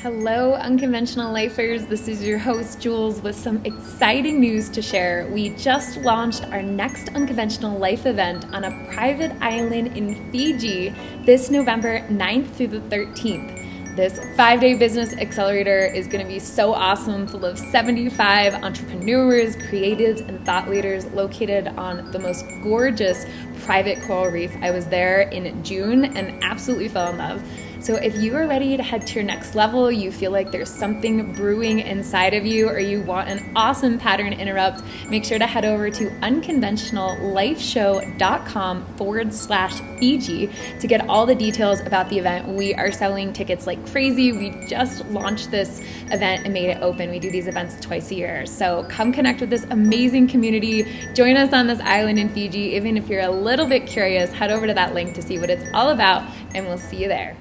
Hello, 0.04 0.56
unconventional 0.56 1.32
lifers. 1.32 1.86
This 1.86 2.10
is 2.10 2.26
your 2.26 2.38
host, 2.38 2.82
Jules, 2.82 3.22
with 3.22 3.38
some 3.38 3.64
exciting 3.64 4.42
news 4.42 4.70
to 4.72 4.82
share. 4.82 5.30
We 5.32 5.52
just 5.52 5.96
launched 5.96 6.44
our 6.52 6.62
next 6.62 7.08
unconventional 7.16 7.80
life 7.80 8.06
event 8.06 8.44
on 8.54 8.66
a 8.66 8.92
private 8.92 9.32
island 9.40 9.96
in 9.96 10.30
Fiji 10.30 10.94
this 11.26 11.50
November 11.50 12.02
9th 12.10 12.52
through 12.52 12.68
the 12.68 12.82
13th. 12.82 13.63
This 13.96 14.20
five 14.36 14.60
day 14.60 14.74
business 14.74 15.14
accelerator 15.14 15.86
is 15.86 16.08
going 16.08 16.26
to 16.26 16.28
be 16.28 16.40
so 16.40 16.74
awesome, 16.74 17.28
full 17.28 17.46
of 17.46 17.60
75 17.60 18.56
entrepreneurs, 18.56 19.56
creatives, 19.56 20.28
and 20.28 20.44
thought 20.44 20.68
leaders 20.68 21.06
located 21.12 21.68
on 21.68 22.12
the 22.12 22.18
most 22.18 22.44
gorgeous 22.64 23.28
private 23.66 24.02
coral 24.02 24.32
reef. 24.32 24.52
I 24.64 24.72
was 24.72 24.88
there 24.88 25.22
in 25.22 25.64
June 25.64 26.06
and 26.06 26.44
absolutely 26.44 26.88
fell 26.88 27.12
in 27.12 27.20
love. 27.20 27.44
So 27.84 27.96
if 27.96 28.16
you 28.16 28.36
are 28.38 28.48
ready 28.48 28.78
to 28.78 28.82
head 28.82 29.06
to 29.08 29.16
your 29.16 29.26
next 29.26 29.56
level, 29.56 29.92
you 29.92 30.10
feel 30.10 30.32
like 30.32 30.52
there's 30.52 30.74
something 30.74 31.34
brewing 31.34 31.80
inside 31.80 32.34
of 32.34 32.46
you, 32.46 32.70
or 32.70 32.80
you 32.80 33.02
want 33.02 33.28
an 33.28 33.52
awesome 33.58 34.00
pattern 34.00 34.32
interrupt, 34.32 34.82
make 35.10 35.26
sure 35.26 35.38
to 35.38 35.46
head 35.46 35.66
over 35.66 35.90
to 35.90 36.10
unconventionallifeshow.com 36.22 38.86
forward 38.96 39.34
slash 39.34 39.82
Fiji 40.00 40.50
to 40.80 40.88
get 40.88 41.10
all 41.10 41.26
the 41.26 41.36
details 41.36 41.82
about 41.82 42.10
the 42.10 42.18
event. 42.18 42.48
We 42.48 42.74
are 42.74 42.90
selling 42.90 43.34
tickets 43.34 43.68
like 43.68 43.86
crazy. 43.92 44.32
We 44.32 44.66
just 44.66 45.04
launched 45.08 45.52
this 45.52 45.82
event 46.10 46.46
and 46.46 46.54
made 46.54 46.70
it 46.70 46.82
open. 46.82 47.10
We 47.10 47.20
do 47.20 47.32
these 47.32 47.48
events 47.48 47.76
twice 47.82 48.12
a 48.12 48.16
year. 48.16 48.46
So 48.46 48.86
come 48.88 49.12
connect 49.12 49.42
with 49.42 49.50
this 49.50 49.66
amazing 49.72 50.30
community. 50.30 50.86
Join 51.14 51.36
us 51.36 51.52
on 51.52 51.68
this 51.68 51.82
island 51.82 52.18
in 52.18 52.30
Fiji. 52.30 52.78
Even 52.78 52.96
if 52.96 53.10
you're 53.10 53.24
a 53.24 53.30
little 53.30 53.66
bit 53.66 53.86
curious, 53.86 54.32
head 54.32 54.52
over 54.52 54.68
to 54.68 54.74
that 54.74 54.94
link 54.94 55.16
to 55.16 55.22
see 55.22 55.38
what 55.38 55.50
it's 55.50 55.66
all 55.74 55.90
about, 55.90 56.24
and 56.56 56.66
we'll 56.66 56.78
see 56.78 56.96
you 56.96 57.10
there. 57.10 57.36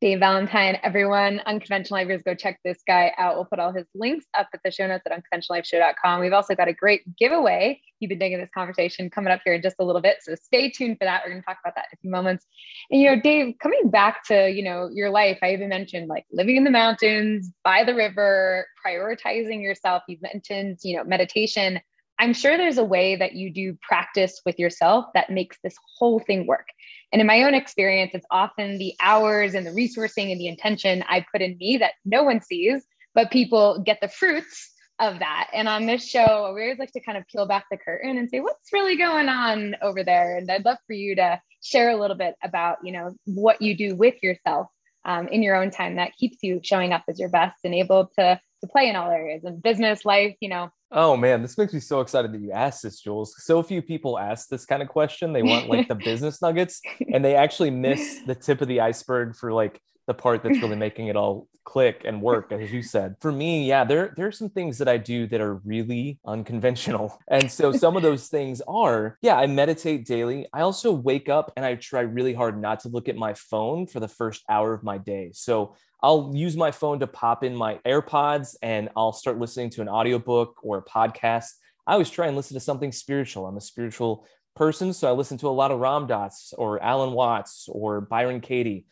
Dave 0.00 0.20
Valentine, 0.20 0.78
everyone, 0.82 1.42
Unconventional 1.44 2.00
Lifers, 2.00 2.22
go 2.22 2.34
check 2.34 2.58
this 2.64 2.78
guy 2.86 3.12
out. 3.18 3.34
We'll 3.34 3.44
put 3.44 3.58
all 3.58 3.70
his 3.70 3.84
links 3.94 4.24
up 4.32 4.48
at 4.54 4.60
the 4.64 4.70
show 4.70 4.86
notes 4.86 5.04
at 5.04 5.12
unconventionallifeshow.com. 5.12 6.20
We've 6.20 6.32
also 6.32 6.54
got 6.54 6.68
a 6.68 6.72
great 6.72 7.02
giveaway. 7.18 7.82
You've 7.98 8.08
been 8.08 8.18
digging 8.18 8.38
this 8.38 8.48
conversation 8.54 9.10
coming 9.10 9.30
up 9.30 9.40
here 9.44 9.52
in 9.52 9.60
just 9.60 9.76
a 9.78 9.84
little 9.84 10.00
bit. 10.00 10.16
So 10.22 10.34
stay 10.36 10.70
tuned 10.70 10.96
for 10.98 11.04
that. 11.04 11.20
We're 11.22 11.32
going 11.32 11.42
to 11.42 11.44
talk 11.44 11.58
about 11.62 11.74
that 11.74 11.84
in 11.92 11.98
a 11.98 12.00
few 12.00 12.10
moments. 12.10 12.46
And, 12.90 12.98
you 13.02 13.10
know, 13.10 13.20
Dave, 13.20 13.56
coming 13.62 13.90
back 13.90 14.24
to, 14.28 14.48
you 14.48 14.64
know, 14.64 14.88
your 14.90 15.10
life, 15.10 15.38
I 15.42 15.52
even 15.52 15.68
mentioned 15.68 16.08
like 16.08 16.24
living 16.32 16.56
in 16.56 16.64
the 16.64 16.70
mountains, 16.70 17.52
by 17.62 17.84
the 17.84 17.94
river, 17.94 18.66
prioritizing 18.86 19.60
yourself. 19.60 20.02
You've 20.08 20.22
mentioned, 20.22 20.78
you 20.82 20.96
know, 20.96 21.04
meditation. 21.04 21.78
I'm 22.18 22.32
sure 22.32 22.56
there's 22.56 22.78
a 22.78 22.84
way 22.84 23.16
that 23.16 23.34
you 23.34 23.52
do 23.52 23.76
practice 23.86 24.40
with 24.46 24.58
yourself 24.58 25.06
that 25.12 25.28
makes 25.28 25.58
this 25.62 25.74
whole 25.98 26.20
thing 26.20 26.46
work. 26.46 26.66
And 27.12 27.20
in 27.20 27.26
my 27.26 27.42
own 27.42 27.54
experience, 27.54 28.12
it's 28.14 28.26
often 28.30 28.78
the 28.78 28.94
hours 29.00 29.54
and 29.54 29.66
the 29.66 29.70
resourcing 29.70 30.30
and 30.30 30.40
the 30.40 30.46
intention 30.46 31.04
I 31.08 31.24
put 31.32 31.42
in 31.42 31.56
me 31.58 31.78
that 31.78 31.92
no 32.04 32.22
one 32.22 32.40
sees, 32.40 32.84
but 33.14 33.30
people 33.30 33.82
get 33.84 34.00
the 34.00 34.08
fruits 34.08 34.70
of 35.00 35.18
that. 35.18 35.48
And 35.52 35.66
on 35.66 35.86
this 35.86 36.06
show, 36.06 36.52
we 36.54 36.62
always 36.62 36.78
like 36.78 36.92
to 36.92 37.00
kind 37.00 37.18
of 37.18 37.26
peel 37.26 37.46
back 37.46 37.64
the 37.70 37.78
curtain 37.78 38.18
and 38.18 38.28
say, 38.28 38.40
what's 38.40 38.72
really 38.72 38.96
going 38.96 39.28
on 39.28 39.74
over 39.82 40.04
there? 40.04 40.36
And 40.36 40.50
I'd 40.50 40.64
love 40.64 40.78
for 40.86 40.92
you 40.92 41.16
to 41.16 41.40
share 41.62 41.90
a 41.90 41.96
little 41.96 42.16
bit 42.16 42.34
about, 42.44 42.78
you 42.84 42.92
know, 42.92 43.14
what 43.24 43.60
you 43.62 43.76
do 43.76 43.96
with 43.96 44.22
yourself 44.22 44.68
um, 45.04 45.28
in 45.28 45.42
your 45.42 45.56
own 45.56 45.70
time 45.70 45.96
that 45.96 46.16
keeps 46.16 46.38
you 46.42 46.60
showing 46.62 46.92
up 46.92 47.04
as 47.08 47.18
your 47.18 47.30
best 47.30 47.58
and 47.64 47.74
able 47.74 48.10
to 48.18 48.40
to 48.60 48.66
play 48.66 48.88
in 48.90 48.96
all 48.96 49.10
areas 49.10 49.42
of 49.44 49.62
business, 49.62 50.04
life, 50.04 50.36
you 50.40 50.50
know. 50.50 50.70
Oh 50.92 51.16
man, 51.16 51.42
this 51.42 51.56
makes 51.56 51.72
me 51.72 51.78
so 51.80 52.00
excited 52.00 52.32
that 52.32 52.40
you 52.40 52.50
asked 52.50 52.82
this, 52.82 53.00
Jules. 53.00 53.34
So 53.38 53.62
few 53.62 53.80
people 53.80 54.18
ask 54.18 54.48
this 54.48 54.64
kind 54.64 54.82
of 54.82 54.88
question. 54.88 55.32
They 55.32 55.42
want 55.42 55.68
like 55.68 55.86
the 55.86 55.94
business 56.04 56.42
nuggets 56.42 56.80
and 57.12 57.24
they 57.24 57.36
actually 57.36 57.70
miss 57.70 58.20
the 58.26 58.34
tip 58.34 58.60
of 58.60 58.66
the 58.66 58.80
iceberg 58.80 59.36
for 59.36 59.52
like 59.52 59.80
the 60.10 60.14
part 60.14 60.42
that's 60.42 60.60
really 60.60 60.76
making 60.86 61.06
it 61.06 61.16
all 61.16 61.46
click 61.64 62.02
and 62.04 62.20
work 62.20 62.50
as 62.50 62.72
you 62.72 62.82
said 62.82 63.14
for 63.20 63.30
me 63.30 63.68
yeah 63.68 63.84
there 63.84 64.12
there 64.16 64.26
are 64.26 64.32
some 64.32 64.48
things 64.48 64.78
that 64.78 64.88
i 64.88 64.96
do 64.96 65.26
that 65.28 65.40
are 65.40 65.56
really 65.56 66.18
unconventional 66.26 67.16
and 67.28 67.50
so 67.50 67.70
some 67.70 67.96
of 67.96 68.02
those 68.02 68.26
things 68.26 68.60
are 68.66 69.16
yeah 69.22 69.36
i 69.36 69.46
meditate 69.46 70.04
daily 70.04 70.46
i 70.52 70.62
also 70.62 70.90
wake 70.90 71.28
up 71.28 71.52
and 71.56 71.64
i 71.64 71.76
try 71.76 72.00
really 72.00 72.34
hard 72.34 72.60
not 72.60 72.80
to 72.80 72.88
look 72.88 73.08
at 73.08 73.14
my 73.14 73.32
phone 73.34 73.86
for 73.86 74.00
the 74.00 74.08
first 74.08 74.42
hour 74.48 74.74
of 74.74 74.82
my 74.82 74.98
day 74.98 75.30
so 75.32 75.76
I'll 76.02 76.32
use 76.34 76.56
my 76.56 76.70
phone 76.70 77.00
to 77.00 77.06
pop 77.06 77.44
in 77.44 77.54
my 77.54 77.78
AirPods 77.86 78.56
and 78.62 78.88
I'll 78.96 79.12
start 79.12 79.38
listening 79.38 79.68
to 79.70 79.82
an 79.82 79.88
audiobook 79.90 80.56
or 80.62 80.78
a 80.78 80.82
podcast. 80.82 81.50
I 81.86 81.92
always 81.92 82.08
try 82.08 82.26
and 82.26 82.36
listen 82.36 82.54
to 82.54 82.60
something 82.60 82.90
spiritual. 82.90 83.46
I'm 83.46 83.58
a 83.58 83.60
spiritual 83.60 84.26
person. 84.56 84.92
So 84.92 85.08
I 85.08 85.12
listen 85.12 85.38
to 85.38 85.48
a 85.48 85.50
lot 85.50 85.70
of 85.70 85.78
Ram 85.78 86.06
Dass 86.06 86.54
or 86.56 86.82
Alan 86.82 87.12
Watts 87.12 87.68
or 87.68 88.00
Byron 88.00 88.40
Katie. 88.40 88.86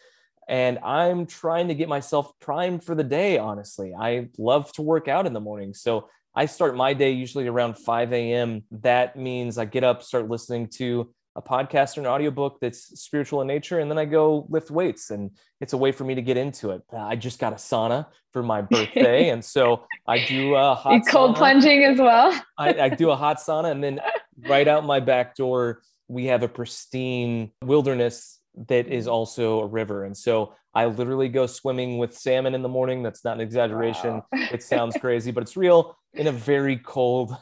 And 0.49 0.79
I'm 0.79 1.27
trying 1.27 1.69
to 1.69 1.75
get 1.75 1.89
myself 1.89 2.33
primed 2.41 2.83
for 2.83 2.95
the 2.95 3.05
day, 3.05 3.39
honestly. 3.39 3.95
I 3.95 4.29
love 4.39 4.73
to 4.73 4.83
work 4.83 5.07
out 5.07 5.27
in 5.27 5.35
the 5.35 5.41
morning. 5.41 5.75
So 5.75 6.09
I 6.35 6.47
start 6.47 6.75
my 6.75 6.95
day 6.95 7.11
usually 7.13 7.47
around 7.47 7.75
5 7.75 8.13
a.m. 8.13 8.63
That 8.71 9.17
means 9.17 9.59
I 9.59 9.67
get 9.67 9.85
up, 9.85 10.03
start 10.03 10.29
listening 10.29 10.69
to 10.77 11.13
a 11.37 11.43
podcast 11.43 11.97
or 11.97 12.01
an 12.01 12.07
audiobook 12.07 12.59
that's 12.61 13.01
spiritual 13.01 13.41
in 13.43 13.47
nature, 13.47 13.79
and 13.79 13.91
then 13.91 13.99
I 13.99 14.07
go 14.07 14.47
lift 14.49 14.71
weights. 14.71 15.11
And 15.11 15.31
it's 15.61 15.73
a 15.73 15.77
way 15.77 15.93
for 15.93 16.05
me 16.05 16.15
to 16.17 16.23
get 16.23 16.37
into 16.37 16.71
it. 16.71 16.83
Uh, 16.93 16.97
I 16.97 17.15
just 17.15 17.39
got 17.39 17.53
a 17.53 17.57
sauna 17.57 18.07
for 18.33 18.43
my 18.43 18.63
birthday. 18.63 19.29
and 19.29 19.45
so 19.45 19.85
I 20.07 20.25
do 20.25 20.55
a 20.55 20.75
hot 20.77 21.03
cold 21.09 21.35
sauna. 21.35 21.39
plunging 21.39 21.85
as 21.85 21.99
well. 21.99 22.33
I, 22.57 22.75
I 22.81 22.89
do 22.89 23.11
a 23.11 23.17
hot 23.17 23.39
sauna. 23.39 23.71
And 23.71 23.85
then 23.85 24.01
right 24.49 24.67
out 24.67 24.85
my 24.85 25.01
back 25.01 25.37
door, 25.37 25.83
we 26.09 26.27
have 26.27 26.43
a 26.43 26.49
pristine 26.49 27.53
wilderness 27.63 28.38
that 28.67 28.89
is 28.89 29.07
also 29.07 29.61
a 29.61 29.67
river. 29.67 30.05
And 30.05 30.17
so 30.17 30.55
I 30.75 30.87
literally 30.87 31.29
go 31.29 31.47
swimming 31.47 31.99
with 31.99 32.13
salmon 32.17 32.55
in 32.55 32.63
the 32.63 32.69
morning. 32.69 33.03
That's 33.03 33.25
not 33.25 33.35
an 33.35 33.41
exaggeration. 33.41 34.15
Wow. 34.15 34.27
It 34.53 34.63
sounds 34.63 34.97
crazy, 34.97 35.31
but 35.31 35.43
it's 35.43 35.57
real 35.57 35.97
in 36.15 36.27
a 36.27 36.33
very 36.33 36.77
cold 36.79 37.37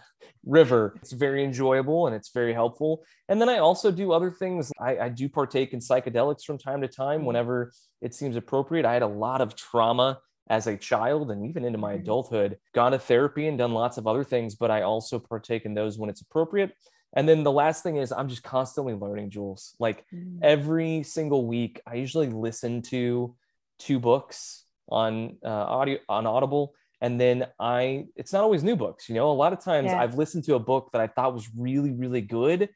river. 0.45 0.95
It's 1.03 1.13
very 1.13 1.45
enjoyable 1.45 2.07
and 2.07 2.17
it's 2.17 2.31
very 2.31 2.53
helpful. 2.53 3.05
And 3.29 3.41
then 3.41 3.49
I 3.49 3.59
also 3.59 3.91
do 3.91 4.13
other 4.13 4.31
things. 4.31 4.73
I, 4.81 4.99
I 4.99 5.09
do 5.09 5.29
partake 5.29 5.73
in 5.73 5.81
psychedelics 5.81 6.43
from 6.45 6.59
time 6.59 6.81
to 6.83 6.89
time 6.89 7.25
whenever 7.25 7.73
it 8.03 8.13
seems 8.15 8.37
appropriate. 8.37 8.85
I 8.85 8.93
had 8.93 9.03
a 9.03 9.07
lot 9.09 9.41
of 9.41 9.55
trauma 9.57 10.19
as 10.49 10.67
a 10.67 10.77
child 10.77 11.31
and 11.31 11.45
even 11.47 11.65
into 11.65 11.79
my 11.79 11.95
Mhm. 11.95 12.01
adulthood, 12.01 12.59
gone 12.75 12.93
to 12.93 12.99
therapy 12.99 13.47
and 13.49 13.59
done 13.59 13.73
lots 13.73 13.99
of 13.99 14.07
other 14.07 14.23
things, 14.25 14.55
but 14.55 14.71
I 14.71 14.83
also 14.83 15.19
partake 15.19 15.65
in 15.65 15.75
those 15.75 15.99
when 15.99 16.11
it's 16.11 16.21
appropriate. 16.21 16.73
And 17.15 17.29
then 17.29 17.43
the 17.45 17.53
last 17.53 17.83
thing 17.83 17.97
is 17.97 18.13
I'm 18.13 18.29
just 18.29 18.43
constantly 18.43 18.95
learning, 18.95 19.31
Jules. 19.31 19.75
Like 19.79 20.05
Mm. 20.13 20.39
every 20.43 21.03
single 21.03 21.47
week, 21.47 21.81
I 21.87 21.95
usually 21.95 22.29
listen 22.29 22.83
to 22.83 23.35
two 23.79 23.99
books 24.01 24.65
on 24.89 25.37
uh, 25.45 25.49
audio 25.49 25.99
on 26.09 26.27
Audible, 26.27 26.75
and 27.01 27.21
then 27.21 27.47
I 27.59 28.07
it's 28.17 28.33
not 28.33 28.43
always 28.43 28.63
new 28.63 28.77
books. 28.77 29.09
You 29.09 29.15
know, 29.15 29.31
a 29.31 29.33
lot 29.33 29.53
of 29.53 29.61
times 29.61 29.87
Yeah. 29.91 30.01
I've 30.01 30.17
listened 30.17 30.45
to 30.45 30.55
a 30.55 30.59
book 30.61 30.91
that 30.93 31.01
I 31.01 31.07
thought 31.07 31.35
was 31.35 31.49
really 31.57 31.93
really 31.93 32.21
good, 32.21 32.69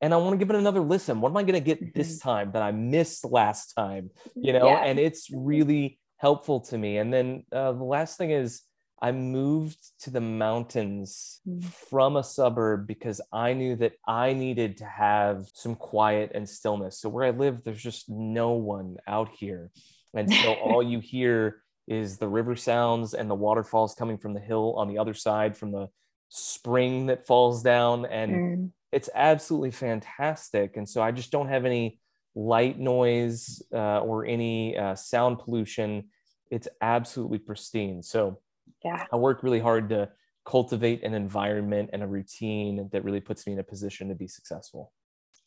and 0.00 0.12
I 0.12 0.16
want 0.16 0.32
to 0.34 0.38
give 0.38 0.50
it 0.50 0.56
another 0.58 0.80
listen. 0.80 1.20
What 1.20 1.30
am 1.30 1.36
I 1.36 1.42
going 1.42 1.54
to 1.54 1.60
get 1.74 1.94
this 1.94 2.18
time 2.18 2.52
that 2.52 2.62
I 2.62 2.72
missed 2.72 3.24
last 3.24 3.74
time? 3.74 4.10
You 4.34 4.52
know, 4.52 4.66
Yeah. 4.66 4.84
and 4.84 4.98
it's 4.98 5.28
really 5.52 5.98
helpful 6.18 6.60
to 6.60 6.78
me. 6.78 6.98
And 6.98 7.12
then 7.12 7.44
uh, 7.52 7.72
the 7.72 7.84
last 7.84 8.18
thing 8.18 8.30
is. 8.30 8.62
I 9.04 9.12
moved 9.12 9.76
to 10.00 10.10
the 10.10 10.22
mountains 10.22 11.42
Mm. 11.46 11.62
from 11.90 12.16
a 12.16 12.24
suburb 12.24 12.86
because 12.86 13.20
I 13.30 13.52
knew 13.52 13.76
that 13.76 13.92
I 14.08 14.32
needed 14.32 14.78
to 14.78 14.86
have 14.86 15.50
some 15.52 15.74
quiet 15.74 16.32
and 16.34 16.48
stillness. 16.48 17.00
So 17.00 17.10
where 17.10 17.24
I 17.24 17.30
live, 17.30 17.62
there's 17.62 17.82
just 17.82 18.08
no 18.08 18.52
one 18.52 18.96
out 19.06 19.28
here. 19.38 19.70
And 20.14 20.30
so 20.30 20.54
all 20.66 20.82
you 20.82 21.00
hear 21.00 21.62
is 21.86 22.16
the 22.16 22.28
river 22.28 22.56
sounds 22.56 23.12
and 23.12 23.28
the 23.28 23.34
waterfalls 23.34 23.94
coming 23.94 24.16
from 24.16 24.32
the 24.32 24.40
hill 24.40 24.72
on 24.78 24.88
the 24.88 24.96
other 24.96 25.12
side 25.12 25.54
from 25.54 25.70
the 25.70 25.88
spring 26.30 27.04
that 27.08 27.26
falls 27.26 27.62
down. 27.62 28.06
And 28.06 28.30
Mm. 28.32 28.70
it's 28.90 29.10
absolutely 29.14 29.72
fantastic. 29.72 30.78
And 30.78 30.88
so 30.88 31.02
I 31.02 31.10
just 31.12 31.30
don't 31.30 31.48
have 31.48 31.66
any 31.66 32.00
light 32.34 32.78
noise 32.78 33.60
uh, 33.70 33.98
or 34.00 34.24
any 34.24 34.78
uh, 34.78 34.94
sound 34.94 35.40
pollution. 35.40 36.04
It's 36.50 36.68
absolutely 36.80 37.38
pristine. 37.38 38.02
So 38.02 38.40
Yeah. 38.84 39.04
I 39.12 39.16
work 39.16 39.42
really 39.42 39.60
hard 39.60 39.88
to 39.90 40.10
cultivate 40.44 41.02
an 41.02 41.14
environment 41.14 41.90
and 41.92 42.02
a 42.02 42.06
routine 42.06 42.88
that 42.92 43.04
really 43.04 43.20
puts 43.20 43.46
me 43.46 43.54
in 43.54 43.58
a 43.58 43.64
position 43.64 44.08
to 44.08 44.14
be 44.14 44.28
successful. 44.28 44.92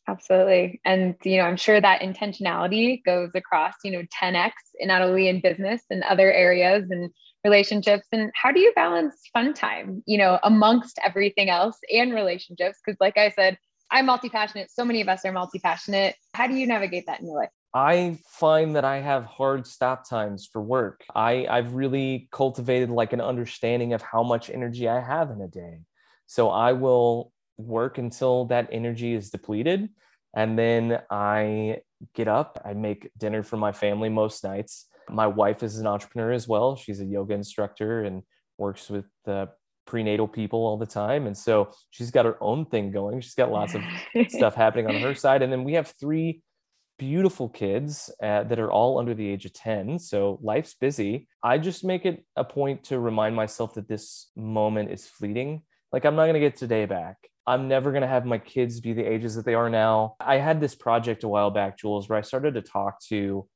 Absolutely. 0.08 0.80
And, 0.84 1.14
you 1.22 1.36
know, 1.36 1.42
I'm 1.42 1.58
sure 1.58 1.80
that 1.80 2.00
intentionality 2.00 3.04
goes 3.04 3.30
across, 3.34 3.74
you 3.84 3.90
know, 3.90 4.02
10x 4.22 4.52
in 4.78 4.88
not 4.88 5.02
only 5.02 5.28
in 5.28 5.40
business 5.40 5.82
and 5.90 6.02
other 6.02 6.32
areas 6.32 6.84
and 6.90 7.10
relationships. 7.44 8.06
And 8.10 8.30
how 8.34 8.50
do 8.50 8.58
you 8.58 8.72
balance 8.74 9.14
fun 9.32 9.52
time, 9.52 10.02
you 10.06 10.16
know, 10.16 10.38
amongst 10.42 10.98
everything 11.04 11.50
else 11.50 11.76
and 11.92 12.14
relationships? 12.14 12.78
Because, 12.84 12.96
like 13.00 13.18
I 13.18 13.30
said, 13.30 13.58
I'm 13.90 14.06
multi 14.06 14.30
passionate. 14.30 14.70
So 14.70 14.84
many 14.84 15.02
of 15.02 15.08
us 15.08 15.24
are 15.24 15.32
multi 15.32 15.58
passionate. 15.58 16.16
How 16.34 16.46
do 16.46 16.54
you 16.54 16.66
navigate 16.66 17.04
that 17.06 17.20
in 17.20 17.26
your 17.26 17.36
life? 17.36 17.50
I 17.74 18.18
find 18.26 18.76
that 18.76 18.84
I 18.84 19.00
have 19.00 19.24
hard 19.24 19.66
stop 19.66 20.08
times 20.08 20.48
for 20.50 20.62
work. 20.62 21.04
I, 21.14 21.46
I've 21.48 21.74
really 21.74 22.28
cultivated 22.32 22.90
like 22.90 23.12
an 23.12 23.20
understanding 23.20 23.92
of 23.92 24.00
how 24.00 24.22
much 24.22 24.48
energy 24.48 24.88
I 24.88 25.00
have 25.00 25.30
in 25.30 25.40
a 25.40 25.48
day. 25.48 25.80
So 26.26 26.48
I 26.50 26.72
will 26.72 27.32
work 27.58 27.98
until 27.98 28.46
that 28.46 28.68
energy 28.72 29.14
is 29.14 29.30
depleted. 29.30 29.90
And 30.34 30.58
then 30.58 31.00
I 31.10 31.80
get 32.14 32.28
up, 32.28 32.60
I 32.64 32.74
make 32.74 33.10
dinner 33.18 33.42
for 33.42 33.56
my 33.56 33.72
family 33.72 34.08
most 34.08 34.44
nights. 34.44 34.86
My 35.10 35.26
wife 35.26 35.62
is 35.62 35.78
an 35.78 35.86
entrepreneur 35.86 36.32
as 36.32 36.46
well. 36.46 36.76
She's 36.76 37.00
a 37.00 37.04
yoga 37.04 37.34
instructor 37.34 38.04
and 38.04 38.22
works 38.56 38.88
with 38.88 39.06
the 39.24 39.50
prenatal 39.86 40.28
people 40.28 40.60
all 40.60 40.76
the 40.76 40.86
time. 40.86 41.26
And 41.26 41.36
so 41.36 41.72
she's 41.90 42.10
got 42.10 42.26
her 42.26 42.36
own 42.42 42.66
thing 42.66 42.92
going. 42.92 43.20
She's 43.20 43.34
got 43.34 43.50
lots 43.50 43.74
of 43.74 43.82
stuff 44.28 44.54
happening 44.54 44.86
on 44.86 45.00
her 45.00 45.14
side. 45.14 45.42
And 45.42 45.50
then 45.50 45.64
we 45.64 45.74
have 45.74 45.94
three 45.98 46.42
beautiful 46.98 47.48
kids 47.48 48.10
uh, 48.22 48.42
that 48.44 48.58
are 48.58 48.70
all 48.70 48.98
under 48.98 49.14
the 49.14 49.28
age 49.28 49.44
of 49.44 49.52
10. 49.52 49.98
So 49.98 50.38
life's 50.42 50.74
busy. 50.74 51.28
I 51.42 51.58
just 51.58 51.84
make 51.84 52.04
it 52.04 52.24
a 52.36 52.44
point 52.44 52.84
to 52.84 52.98
remind 52.98 53.36
myself 53.36 53.74
that 53.74 53.88
this 53.88 54.30
moment 54.36 54.90
is 54.90 55.06
fleeting. 55.06 55.62
Like, 55.92 56.04
I'm 56.04 56.16
not 56.16 56.24
going 56.24 56.34
to 56.34 56.40
get 56.40 56.56
today 56.56 56.84
back. 56.84 57.16
I'm 57.46 57.68
never 57.68 57.90
going 57.92 58.02
to 58.02 58.08
have 58.08 58.26
my 58.26 58.38
kids 58.38 58.80
be 58.80 58.92
the 58.92 59.04
ages 59.04 59.34
that 59.36 59.44
they 59.46 59.54
are 59.54 59.70
now. 59.70 60.16
I 60.20 60.36
had 60.36 60.60
this 60.60 60.74
project 60.74 61.24
a 61.24 61.28
while 61.28 61.50
back, 61.50 61.78
Jules, 61.78 62.08
where 62.08 62.18
I 62.18 62.22
started 62.22 62.54
to 62.54 62.62
talk 62.62 63.00
to 63.04 63.48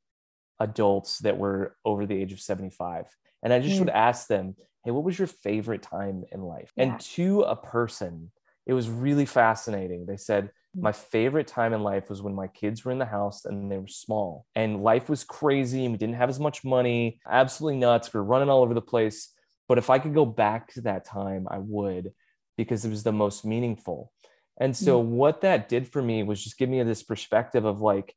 adults 0.61 1.18
that 1.18 1.37
were 1.37 1.76
over 1.85 2.07
the 2.07 2.16
age 2.16 2.33
of 2.33 2.40
75. 2.40 3.07
And 3.42 3.52
I 3.52 3.59
just 3.61 3.76
Mm. 3.76 3.81
would 3.81 3.90
ask 3.90 4.28
them, 4.28 4.57
hey, 4.85 4.92
what 4.92 5.05
was 5.05 5.18
your 5.18 5.28
favorite 5.28 5.83
time 5.83 6.24
in 6.33 6.42
life? 6.42 6.72
Yeah. 6.76 6.85
And 6.85 7.00
to 7.00 7.42
a 7.42 7.57
person, 7.57 8.31
it 8.66 8.72
was 8.72 8.88
really 8.88 9.26
fascinating. 9.26 10.07
They 10.07 10.16
said. 10.16 10.50
My 10.75 10.93
favorite 10.93 11.47
time 11.47 11.75
in 11.75 11.83
life 11.83 12.09
was 12.09 12.23
when 12.23 12.35
my 12.35 12.47
kids 12.47 12.85
were 12.85 12.93
in 12.93 12.99
the 12.99 13.05
house 13.05 13.45
and 13.45 13.71
they 13.71 13.79
were 13.79 13.89
small 13.89 14.47
and 14.55 14.83
life 14.83 15.09
was 15.09 15.23
crazy 15.23 15.85
and 15.85 15.93
we 15.93 15.99
didn't 15.99 16.15
have 16.15 16.31
as 16.31 16.41
much 16.41 16.65
money, 16.65 17.21
absolutely 17.29 17.79
nuts. 17.79 18.13
We 18.13 18.21
are 18.21 18.25
running 18.25 18.49
all 18.49 18.63
over 18.63 18.75
the 18.75 18.81
place. 18.81 19.29
But 19.69 19.79
if 19.79 19.91
I 19.91 19.99
could 19.99 20.15
go 20.15 20.25
back 20.25 20.73
to 20.75 20.83
that 20.83 21.05
time, 21.05 21.47
I 21.51 21.59
would 21.59 22.13
because 22.57 22.85
it 22.85 22.91
was 22.91 23.03
the 23.03 23.13
most 23.13 23.45
meaningful. 23.45 24.13
And 24.61 24.77
so, 24.77 25.03
mm. 25.03 25.07
what 25.07 25.41
that 25.43 25.69
did 25.69 25.89
for 25.89 26.03
me 26.03 26.23
was 26.23 26.43
just 26.43 26.59
give 26.59 26.69
me 26.69 26.83
this 26.83 27.03
perspective 27.03 27.65
of 27.65 27.81
like, 27.81 28.15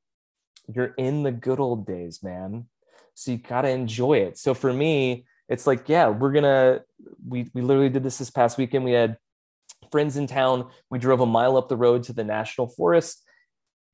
you're 0.67 0.93
in 0.97 1.23
the 1.23 1.31
good 1.31 1.59
old 1.59 1.85
days, 1.85 2.23
man. 2.23 2.65
So 3.13 3.31
you 3.31 3.37
got 3.37 3.61
to 3.61 3.69
enjoy 3.69 4.19
it. 4.19 4.37
So 4.37 4.53
for 4.53 4.73
me, 4.73 5.25
it's 5.47 5.67
like, 5.67 5.87
yeah, 5.87 6.09
we're 6.09 6.31
going 6.31 6.43
to, 6.43 6.83
we, 7.25 7.49
we 7.53 7.61
literally 7.61 7.89
did 7.89 8.03
this 8.03 8.17
this 8.17 8.31
past 8.31 8.57
weekend. 8.57 8.83
We 8.83 8.91
had 8.91 9.17
friends 9.91 10.17
in 10.17 10.27
town. 10.27 10.69
We 10.89 10.99
drove 10.99 11.21
a 11.21 11.25
mile 11.25 11.57
up 11.57 11.69
the 11.69 11.77
road 11.77 12.03
to 12.03 12.13
the 12.13 12.23
national 12.23 12.67
forest 12.67 13.25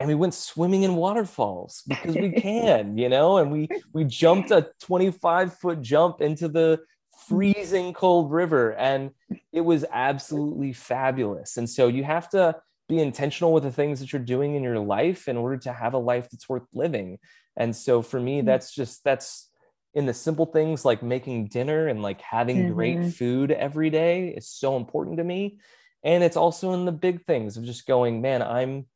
and 0.01 0.07
we 0.07 0.15
went 0.15 0.33
swimming 0.33 0.81
in 0.81 0.95
waterfalls 0.95 1.83
because 1.87 2.15
we 2.15 2.31
can, 2.41 2.97
you 2.97 3.07
know, 3.07 3.37
and 3.37 3.51
we, 3.51 3.69
we 3.93 4.03
jumped 4.03 4.49
a 4.49 4.71
25 4.81 5.55
foot 5.59 5.79
jump 5.79 6.21
into 6.21 6.47
the 6.47 6.79
freezing 7.27 7.93
cold 7.93 8.31
river 8.31 8.73
and 8.73 9.11
it 9.53 9.61
was 9.61 9.85
absolutely 9.91 10.73
fabulous. 10.73 11.57
And 11.57 11.69
so 11.69 11.87
you 11.87 12.03
have 12.03 12.27
to 12.29 12.55
be 12.89 12.97
intentional 12.97 13.53
with 13.53 13.61
the 13.61 13.71
things 13.71 13.99
that 13.99 14.11
you're 14.11 14.23
doing 14.23 14.55
in 14.55 14.63
your 14.63 14.79
life 14.79 15.27
in 15.27 15.37
order 15.37 15.57
to 15.57 15.71
have 15.71 15.93
a 15.93 15.99
life 15.99 16.31
that's 16.31 16.49
worth 16.49 16.65
living. 16.73 17.19
And 17.55 17.75
so 17.75 18.01
for 18.01 18.19
me, 18.19 18.39
hmm. 18.39 18.47
that's 18.47 18.73
just, 18.73 19.03
that's, 19.03 19.50
in 19.93 20.05
the 20.05 20.13
simple 20.13 20.45
things 20.45 20.85
like 20.85 21.03
making 21.03 21.47
dinner 21.47 21.87
and 21.87 22.01
like 22.01 22.21
having 22.21 22.65
great 22.65 23.03
Mhm. 23.03 23.05
food 23.05 23.51
every 23.51 23.89
day 23.89 24.29
is 24.29 24.47
so 24.47 24.77
important 24.77 25.17
to 25.17 25.23
me. 25.23 25.59
And 26.03 26.23
it's 26.23 26.37
also 26.37 26.73
in 26.73 26.85
the 26.85 26.91
big 26.91 27.25
things 27.25 27.57
of 27.57 27.63
just 27.65 27.85
going, 27.85 28.21
man, 28.21 28.41
I'm 28.41 28.87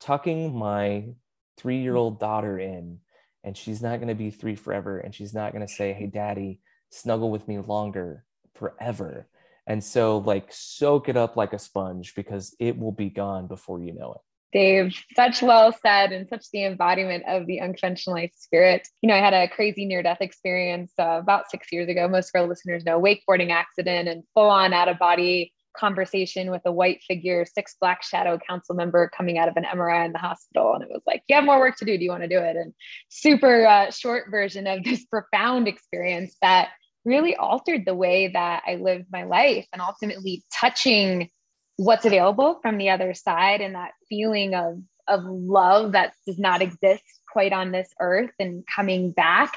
tucking 0.00 0.56
my 0.56 1.08
three 1.56 1.78
year 1.78 1.96
old 1.96 2.20
daughter 2.20 2.58
in, 2.58 3.00
and 3.44 3.56
she's 3.56 3.82
not 3.82 3.96
going 3.98 4.08
to 4.08 4.14
be 4.14 4.30
three 4.30 4.56
forever. 4.56 4.98
And 4.98 5.14
she's 5.14 5.34
not 5.34 5.52
going 5.52 5.66
to 5.66 5.72
say, 5.72 5.92
hey, 5.92 6.06
daddy, 6.06 6.60
snuggle 6.90 7.30
with 7.30 7.48
me 7.48 7.58
longer 7.58 8.24
forever. 8.54 9.28
And 9.66 9.82
so, 9.82 10.18
like, 10.18 10.52
soak 10.52 11.08
it 11.08 11.16
up 11.16 11.36
like 11.36 11.52
a 11.52 11.58
sponge 11.58 12.14
because 12.14 12.54
it 12.60 12.78
will 12.78 12.92
be 12.92 13.10
gone 13.10 13.48
before 13.48 13.80
you 13.80 13.92
know 13.94 14.14
it. 14.14 14.20
Dave, 14.52 14.94
such 15.14 15.42
well 15.42 15.72
said 15.72 16.12
and 16.12 16.28
such 16.28 16.50
the 16.52 16.64
embodiment 16.64 17.24
of 17.26 17.46
the 17.46 17.60
unconventional 17.60 18.16
life 18.16 18.32
spirit. 18.36 18.86
You 19.02 19.08
know, 19.08 19.14
I 19.14 19.18
had 19.18 19.34
a 19.34 19.48
crazy 19.48 19.84
near 19.84 20.02
death 20.02 20.20
experience 20.20 20.92
uh, 20.98 21.18
about 21.20 21.50
six 21.50 21.68
years 21.72 21.88
ago. 21.88 22.08
Most 22.08 22.30
of 22.34 22.40
our 22.40 22.48
listeners 22.48 22.84
know 22.84 23.00
wakeboarding 23.00 23.50
accident 23.50 24.08
and 24.08 24.22
full 24.34 24.48
on 24.48 24.72
out 24.72 24.88
of 24.88 24.98
body 24.98 25.52
conversation 25.76 26.50
with 26.50 26.62
a 26.64 26.72
white 26.72 27.02
figure, 27.06 27.44
six 27.44 27.76
black 27.80 28.02
shadow 28.02 28.38
council 28.48 28.74
member 28.74 29.10
coming 29.16 29.38
out 29.38 29.48
of 29.48 29.56
an 29.56 29.64
MRI 29.64 30.06
in 30.06 30.12
the 30.12 30.18
hospital. 30.18 30.74
And 30.74 30.82
it 30.82 30.88
was 30.90 31.02
like, 31.06 31.22
you 31.28 31.36
have 31.36 31.44
more 31.44 31.58
work 31.58 31.76
to 31.76 31.84
do. 31.84 31.96
Do 31.96 32.04
you 32.04 32.10
want 32.10 32.22
to 32.22 32.28
do 32.28 32.38
it? 32.38 32.56
And 32.56 32.72
super 33.08 33.66
uh, 33.66 33.90
short 33.90 34.30
version 34.30 34.66
of 34.66 34.82
this 34.82 35.04
profound 35.10 35.68
experience 35.68 36.36
that 36.42 36.70
really 37.04 37.36
altered 37.36 37.84
the 37.86 37.94
way 37.94 38.28
that 38.28 38.62
I 38.66 38.76
lived 38.76 39.06
my 39.10 39.24
life 39.24 39.66
and 39.72 39.80
ultimately 39.80 40.42
touching 40.52 41.30
what's 41.76 42.04
available 42.04 42.58
from 42.62 42.78
the 42.78 42.90
other 42.90 43.14
side 43.14 43.60
and 43.60 43.74
that 43.74 43.92
feeling 44.08 44.54
of 44.54 44.80
of 45.08 45.24
love 45.24 45.92
that 45.92 46.14
does 46.26 46.38
not 46.38 46.62
exist 46.62 47.04
quite 47.30 47.52
on 47.52 47.70
this 47.70 47.88
earth 48.00 48.32
and 48.40 48.64
coming 48.66 49.12
back 49.12 49.56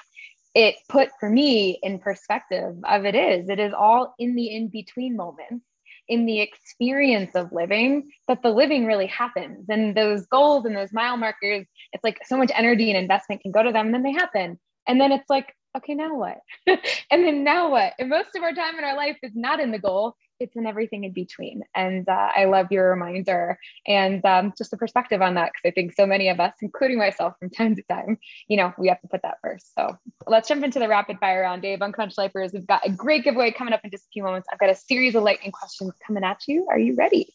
it 0.53 0.75
put 0.89 1.09
for 1.19 1.29
me 1.29 1.79
in 1.81 1.97
perspective 1.97 2.75
of 2.87 3.05
it 3.05 3.15
is 3.15 3.49
it 3.49 3.59
is 3.59 3.73
all 3.73 4.13
in 4.19 4.35
the 4.35 4.53
in 4.53 4.67
between 4.67 5.15
moments 5.15 5.65
in 6.09 6.25
the 6.25 6.41
experience 6.41 7.35
of 7.35 7.53
living 7.53 8.11
that 8.27 8.41
the 8.41 8.49
living 8.49 8.85
really 8.85 9.05
happens. 9.05 9.69
And 9.69 9.95
those 9.95 10.25
goals 10.25 10.65
and 10.65 10.75
those 10.75 10.91
mile 10.91 11.15
markers 11.15 11.65
it's 11.93 12.03
like 12.03 12.19
so 12.25 12.35
much 12.35 12.51
energy 12.55 12.89
and 12.89 12.97
investment 12.97 13.41
can 13.41 13.51
go 13.51 13.63
to 13.63 13.71
them 13.71 13.85
and 13.85 13.93
then 13.93 14.03
they 14.03 14.11
happen. 14.11 14.59
And 14.87 14.99
then 14.99 15.11
it's 15.11 15.29
like 15.29 15.55
okay 15.77 15.93
now 15.93 16.15
what? 16.15 16.39
And 17.11 17.23
then 17.23 17.43
now 17.43 17.69
what? 17.69 17.93
And 17.99 18.09
most 18.09 18.35
of 18.35 18.43
our 18.43 18.53
time 18.53 18.77
in 18.77 18.83
our 18.83 18.95
life 18.95 19.17
is 19.23 19.31
not 19.35 19.59
in 19.59 19.71
the 19.71 19.79
goal 19.79 20.15
it's 20.39 20.55
in 20.55 20.65
everything 20.65 21.03
in 21.03 21.13
between. 21.13 21.63
And 21.75 22.07
uh, 22.07 22.29
I 22.35 22.45
love 22.45 22.67
your 22.71 22.89
reminder 22.89 23.59
and 23.87 24.23
um, 24.25 24.53
just 24.57 24.71
the 24.71 24.77
perspective 24.77 25.21
on 25.21 25.35
that, 25.35 25.51
because 25.53 25.69
I 25.69 25.71
think 25.71 25.93
so 25.93 26.05
many 26.05 26.29
of 26.29 26.39
us, 26.39 26.53
including 26.61 26.97
myself 26.97 27.33
from 27.39 27.49
time 27.49 27.75
to 27.75 27.83
time, 27.83 28.17
you 28.47 28.57
know, 28.57 28.73
we 28.77 28.87
have 28.87 29.01
to 29.01 29.07
put 29.07 29.21
that 29.23 29.37
first. 29.41 29.73
So 29.75 29.97
let's 30.27 30.47
jump 30.47 30.63
into 30.63 30.79
the 30.79 30.87
rapid 30.87 31.19
fire 31.19 31.41
round, 31.41 31.61
Dave. 31.61 31.81
Unconventional 31.81 32.25
Lifers, 32.25 32.53
we've 32.53 32.67
got 32.67 32.85
a 32.85 32.91
great 32.91 33.23
giveaway 33.23 33.51
coming 33.51 33.73
up 33.73 33.81
in 33.83 33.91
just 33.91 34.05
a 34.05 34.09
few 34.13 34.23
moments. 34.23 34.47
I've 34.51 34.59
got 34.59 34.69
a 34.69 34.75
series 34.75 35.15
of 35.15 35.23
lightning 35.23 35.51
questions 35.51 35.93
coming 36.05 36.23
at 36.23 36.41
you. 36.47 36.67
Are 36.69 36.79
you 36.79 36.95
ready? 36.95 37.27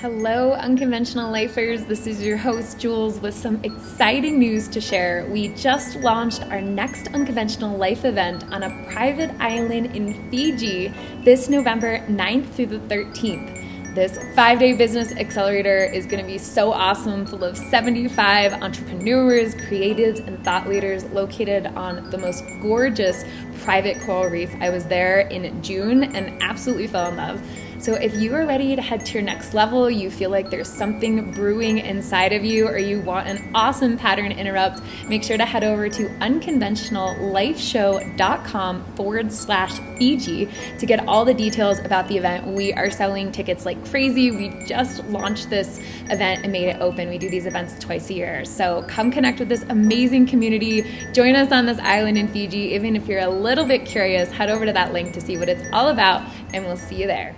Hello, 0.00 0.52
unconventional 0.52 1.30
lifers. 1.30 1.84
This 1.84 2.08
is 2.08 2.20
your 2.20 2.36
host, 2.36 2.80
Jules, 2.80 3.20
with 3.20 3.32
some 3.32 3.62
exciting 3.62 4.40
news 4.40 4.66
to 4.68 4.80
share. 4.80 5.24
We 5.30 5.48
just 5.54 5.96
launched 5.96 6.42
our 6.42 6.60
next 6.60 7.06
unconventional 7.14 7.78
life 7.78 8.04
event 8.04 8.42
on 8.52 8.64
a 8.64 8.92
private 8.92 9.30
island 9.38 9.94
in 9.94 10.28
Fiji 10.30 10.92
this 11.22 11.48
November 11.48 12.00
9th 12.08 12.50
through 12.50 12.66
the 12.66 12.80
13th. 12.80 13.94
This 13.94 14.18
five 14.34 14.58
day 14.58 14.72
business 14.72 15.12
accelerator 15.12 15.84
is 15.84 16.06
going 16.06 16.20
to 16.20 16.26
be 16.26 16.38
so 16.38 16.72
awesome, 16.72 17.24
full 17.24 17.44
of 17.44 17.56
75 17.56 18.52
entrepreneurs, 18.54 19.54
creatives, 19.54 20.18
and 20.26 20.44
thought 20.44 20.68
leaders 20.68 21.04
located 21.04 21.66
on 21.66 22.10
the 22.10 22.18
most 22.18 22.42
gorgeous 22.60 23.24
private 23.62 24.02
coral 24.02 24.28
reef. 24.28 24.52
I 24.60 24.70
was 24.70 24.86
there 24.86 25.20
in 25.20 25.62
June 25.62 26.02
and 26.02 26.42
absolutely 26.42 26.88
fell 26.88 27.08
in 27.08 27.16
love. 27.16 27.40
So 27.84 27.92
if 27.92 28.14
you 28.14 28.34
are 28.34 28.46
ready 28.46 28.74
to 28.74 28.80
head 28.80 29.04
to 29.04 29.12
your 29.12 29.20
next 29.20 29.52
level, 29.52 29.90
you 29.90 30.10
feel 30.10 30.30
like 30.30 30.48
there's 30.48 30.72
something 30.72 31.32
brewing 31.32 31.80
inside 31.80 32.32
of 32.32 32.42
you, 32.42 32.66
or 32.66 32.78
you 32.78 33.02
want 33.02 33.28
an 33.28 33.50
awesome 33.54 33.98
pattern 33.98 34.32
interrupt, 34.32 34.80
make 35.06 35.22
sure 35.22 35.36
to 35.36 35.44
head 35.44 35.64
over 35.64 35.90
to 35.90 36.08
unconventionallifeshow.com 36.20 38.84
forward 38.94 39.30
slash 39.30 39.78
Fiji 39.98 40.48
to 40.78 40.86
get 40.86 41.06
all 41.06 41.26
the 41.26 41.34
details 41.34 41.78
about 41.80 42.08
the 42.08 42.16
event. 42.16 42.46
We 42.46 42.72
are 42.72 42.90
selling 42.90 43.30
tickets 43.30 43.66
like 43.66 43.86
crazy. 43.90 44.30
We 44.30 44.48
just 44.64 45.04
launched 45.10 45.50
this 45.50 45.78
event 46.08 46.42
and 46.42 46.52
made 46.52 46.68
it 46.68 46.80
open. 46.80 47.10
We 47.10 47.18
do 47.18 47.28
these 47.28 47.44
events 47.44 47.78
twice 47.78 48.08
a 48.08 48.14
year. 48.14 48.46
So 48.46 48.82
come 48.88 49.10
connect 49.10 49.40
with 49.40 49.50
this 49.50 49.66
amazing 49.68 50.26
community. 50.26 50.90
Join 51.12 51.36
us 51.36 51.52
on 51.52 51.66
this 51.66 51.78
island 51.80 52.16
in 52.16 52.28
Fiji. 52.28 52.72
Even 52.72 52.96
if 52.96 53.06
you're 53.06 53.20
a 53.20 53.28
little 53.28 53.66
bit 53.66 53.84
curious, 53.84 54.30
head 54.30 54.48
over 54.48 54.64
to 54.64 54.72
that 54.72 54.94
link 54.94 55.12
to 55.12 55.20
see 55.20 55.36
what 55.36 55.50
it's 55.50 55.64
all 55.70 55.88
about, 55.88 56.22
and 56.54 56.64
we'll 56.64 56.78
see 56.78 57.02
you 57.02 57.06
there. 57.06 57.36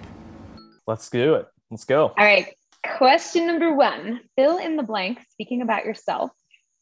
Let's 0.87 1.11
do 1.11 1.35
it. 1.35 1.46
Let's 1.70 1.85
go. 1.85 2.07
All 2.07 2.14
right. 2.18 2.55
Question 2.96 3.46
number 3.46 3.75
one 3.75 4.20
fill 4.37 4.59
in 4.59 4.77
the 4.77 4.83
blank, 4.83 5.18
speaking 5.31 5.62
about 5.62 5.85
yourself. 5.85 6.31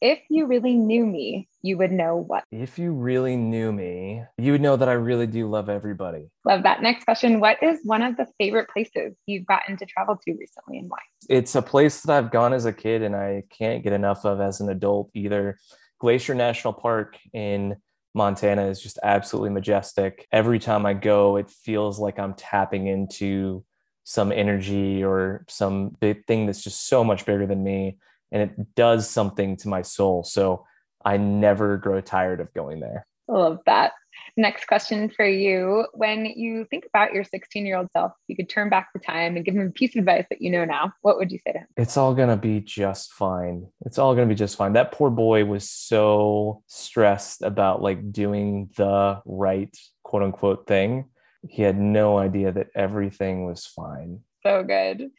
If 0.01 0.19
you 0.29 0.45
really 0.45 0.75
knew 0.75 1.05
me, 1.05 1.47
you 1.63 1.77
would 1.77 1.91
know 1.91 2.17
what? 2.17 2.43
If 2.51 2.77
you 2.77 2.91
really 2.91 3.35
knew 3.37 3.71
me, 3.71 4.23
you 4.37 4.51
would 4.51 4.61
know 4.61 4.75
that 4.75 4.87
I 4.87 4.93
really 4.93 5.25
do 5.25 5.49
love 5.49 5.69
everybody. 5.69 6.29
Love 6.45 6.63
that. 6.63 6.83
Next 6.83 7.05
question 7.05 7.39
What 7.39 7.63
is 7.63 7.79
one 7.83 8.03
of 8.03 8.15
the 8.17 8.27
favorite 8.37 8.69
places 8.69 9.15
you've 9.25 9.47
gotten 9.47 9.77
to 9.77 9.85
travel 9.85 10.17
to 10.23 10.33
recently 10.33 10.77
and 10.77 10.89
why? 10.89 10.99
It's 11.27 11.55
a 11.55 11.61
place 11.61 12.01
that 12.01 12.15
I've 12.15 12.31
gone 12.31 12.53
as 12.53 12.65
a 12.65 12.73
kid 12.73 13.01
and 13.01 13.15
I 13.15 13.43
can't 13.49 13.83
get 13.83 13.93
enough 13.93 14.25
of 14.25 14.41
as 14.41 14.59
an 14.59 14.69
adult 14.69 15.09
either. 15.15 15.57
Glacier 15.99 16.35
National 16.35 16.73
Park 16.73 17.17
in 17.33 17.77
Montana 18.13 18.67
is 18.67 18.81
just 18.81 18.99
absolutely 19.01 19.49
majestic. 19.49 20.27
Every 20.31 20.59
time 20.59 20.85
I 20.85 20.93
go, 20.93 21.37
it 21.37 21.49
feels 21.49 21.99
like 21.99 22.19
I'm 22.19 22.33
tapping 22.35 22.87
into 22.87 23.63
some 24.05 24.31
energy 24.31 25.03
or 25.03 25.43
some 25.49 25.89
big 25.99 26.25
thing 26.27 26.45
that's 26.45 26.63
just 26.63 26.87
so 26.87 27.03
much 27.03 27.25
bigger 27.25 27.45
than 27.45 27.63
me 27.63 27.97
and 28.31 28.41
it 28.41 28.75
does 28.75 29.09
something 29.09 29.57
to 29.57 29.67
my 29.67 29.81
soul. 29.81 30.23
So 30.23 30.65
i 31.03 31.17
never 31.17 31.77
grow 31.77 32.01
tired 32.01 32.39
of 32.39 32.53
going 32.53 32.79
there. 32.79 33.05
I 33.29 33.33
love 33.33 33.59
that. 33.65 33.93
Next 34.37 34.65
question 34.67 35.09
for 35.09 35.25
you. 35.25 35.85
When 35.93 36.25
you 36.25 36.65
think 36.69 36.85
about 36.85 37.13
your 37.13 37.23
16 37.23 37.65
year 37.65 37.77
old 37.77 37.89
self 37.91 38.11
you 38.27 38.35
could 38.35 38.49
turn 38.49 38.69
back 38.69 38.89
the 38.93 38.99
time 38.99 39.35
and 39.35 39.43
give 39.43 39.55
him 39.55 39.67
a 39.67 39.71
piece 39.71 39.95
of 39.95 39.99
advice 39.99 40.25
that 40.29 40.41
you 40.41 40.51
know 40.51 40.65
now 40.65 40.93
what 41.01 41.17
would 41.17 41.31
you 41.31 41.39
say 41.39 41.53
to 41.53 41.59
him? 41.59 41.67
It's 41.77 41.97
all 41.97 42.13
going 42.13 42.29
to 42.29 42.37
be 42.37 42.59
just 42.59 43.13
fine. 43.13 43.67
It's 43.85 43.97
all 43.97 44.13
going 44.13 44.27
to 44.27 44.33
be 44.33 44.37
just 44.37 44.55
fine. 44.55 44.73
That 44.73 44.91
poor 44.91 45.09
boy 45.09 45.45
was 45.45 45.67
so 45.69 46.61
stressed 46.67 47.41
about 47.41 47.81
like 47.81 48.11
doing 48.11 48.69
the 48.77 49.21
right 49.25 49.75
quote 50.03 50.21
unquote 50.21 50.67
thing 50.67 51.05
he 51.49 51.61
had 51.61 51.77
no 51.77 52.17
idea 52.17 52.51
that 52.51 52.67
everything 52.75 53.45
was 53.45 53.65
fine. 53.65 54.21
So 54.43 54.63
good. 54.63 55.09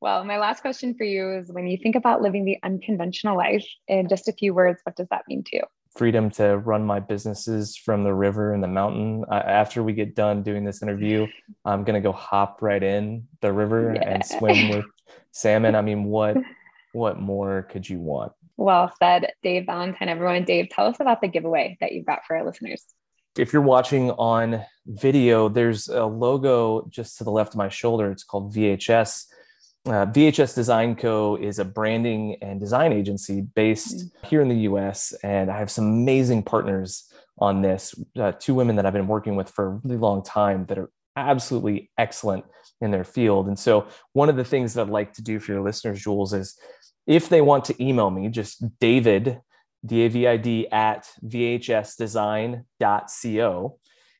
Well, 0.00 0.24
my 0.24 0.38
last 0.38 0.60
question 0.60 0.94
for 0.94 1.04
you 1.04 1.38
is 1.38 1.50
when 1.50 1.66
you 1.66 1.78
think 1.78 1.96
about 1.96 2.20
living 2.20 2.44
the 2.44 2.58
unconventional 2.62 3.36
life 3.36 3.66
in 3.88 4.08
just 4.08 4.28
a 4.28 4.32
few 4.32 4.52
words, 4.52 4.80
what 4.84 4.96
does 4.96 5.08
that 5.10 5.24
mean 5.28 5.42
to 5.44 5.56
you? 5.56 5.62
Freedom 5.96 6.28
to 6.32 6.58
run 6.58 6.84
my 6.84 7.00
businesses 7.00 7.76
from 7.76 8.04
the 8.04 8.12
river 8.12 8.52
and 8.52 8.62
the 8.62 8.68
mountain. 8.68 9.24
Uh, 9.30 9.42
after 9.46 9.82
we 9.82 9.94
get 9.94 10.14
done 10.14 10.42
doing 10.42 10.64
this 10.64 10.82
interview, 10.82 11.26
I'm 11.64 11.84
going 11.84 11.94
to 11.94 12.06
go 12.06 12.12
hop 12.12 12.60
right 12.60 12.82
in 12.82 13.26
the 13.40 13.52
river 13.52 13.94
yeah. 13.94 14.08
and 14.08 14.24
swim 14.24 14.68
with 14.70 14.84
salmon. 15.32 15.74
I 15.74 15.80
mean, 15.80 16.04
what 16.04 16.36
what 16.92 17.18
more 17.18 17.62
could 17.70 17.88
you 17.88 17.98
want? 17.98 18.32
Well 18.58 18.92
said, 18.98 19.32
Dave 19.42 19.66
Valentine, 19.66 20.08
everyone. 20.08 20.44
Dave, 20.44 20.68
tell 20.70 20.86
us 20.86 21.00
about 21.00 21.20
the 21.20 21.28
giveaway 21.28 21.76
that 21.80 21.92
you've 21.92 22.06
got 22.06 22.24
for 22.26 22.36
our 22.36 22.44
listeners 22.44 22.84
if 23.38 23.52
you're 23.52 23.62
watching 23.62 24.10
on 24.12 24.64
video, 24.86 25.48
there's 25.48 25.88
a 25.88 26.04
logo 26.04 26.86
just 26.88 27.18
to 27.18 27.24
the 27.24 27.30
left 27.30 27.54
of 27.54 27.58
my 27.58 27.68
shoulder. 27.68 28.10
It's 28.10 28.24
called 28.24 28.54
VHS. 28.54 29.26
Uh, 29.86 30.06
VHS 30.06 30.54
Design 30.54 30.96
Co. 30.96 31.36
is 31.36 31.58
a 31.58 31.64
branding 31.64 32.36
and 32.42 32.58
design 32.58 32.92
agency 32.92 33.42
based 33.42 33.96
mm-hmm. 33.96 34.26
here 34.26 34.42
in 34.42 34.48
the 34.48 34.60
US. 34.70 35.12
And 35.22 35.50
I 35.50 35.58
have 35.58 35.70
some 35.70 35.84
amazing 35.84 36.42
partners 36.42 37.12
on 37.38 37.62
this. 37.62 37.94
Uh, 38.18 38.32
two 38.32 38.54
women 38.54 38.76
that 38.76 38.86
I've 38.86 38.92
been 38.92 39.06
working 39.06 39.36
with 39.36 39.48
for 39.50 39.66
a 39.66 39.80
really 39.84 39.96
long 39.96 40.24
time 40.24 40.66
that 40.66 40.78
are 40.78 40.90
absolutely 41.14 41.90
excellent 41.98 42.44
in 42.80 42.90
their 42.90 43.04
field. 43.04 43.48
And 43.48 43.58
so, 43.58 43.86
one 44.12 44.28
of 44.28 44.36
the 44.36 44.44
things 44.44 44.74
that 44.74 44.82
I'd 44.82 44.90
like 44.90 45.12
to 45.14 45.22
do 45.22 45.38
for 45.38 45.52
your 45.52 45.62
listeners, 45.62 46.02
Jules, 46.02 46.32
is 46.32 46.58
if 47.06 47.28
they 47.28 47.40
want 47.40 47.64
to 47.66 47.82
email 47.82 48.10
me, 48.10 48.28
just 48.28 48.64
David 48.80 49.40
D-A-V-I-D 49.84 50.68
at 50.72 51.08
vhsdesign.co. 51.24 53.78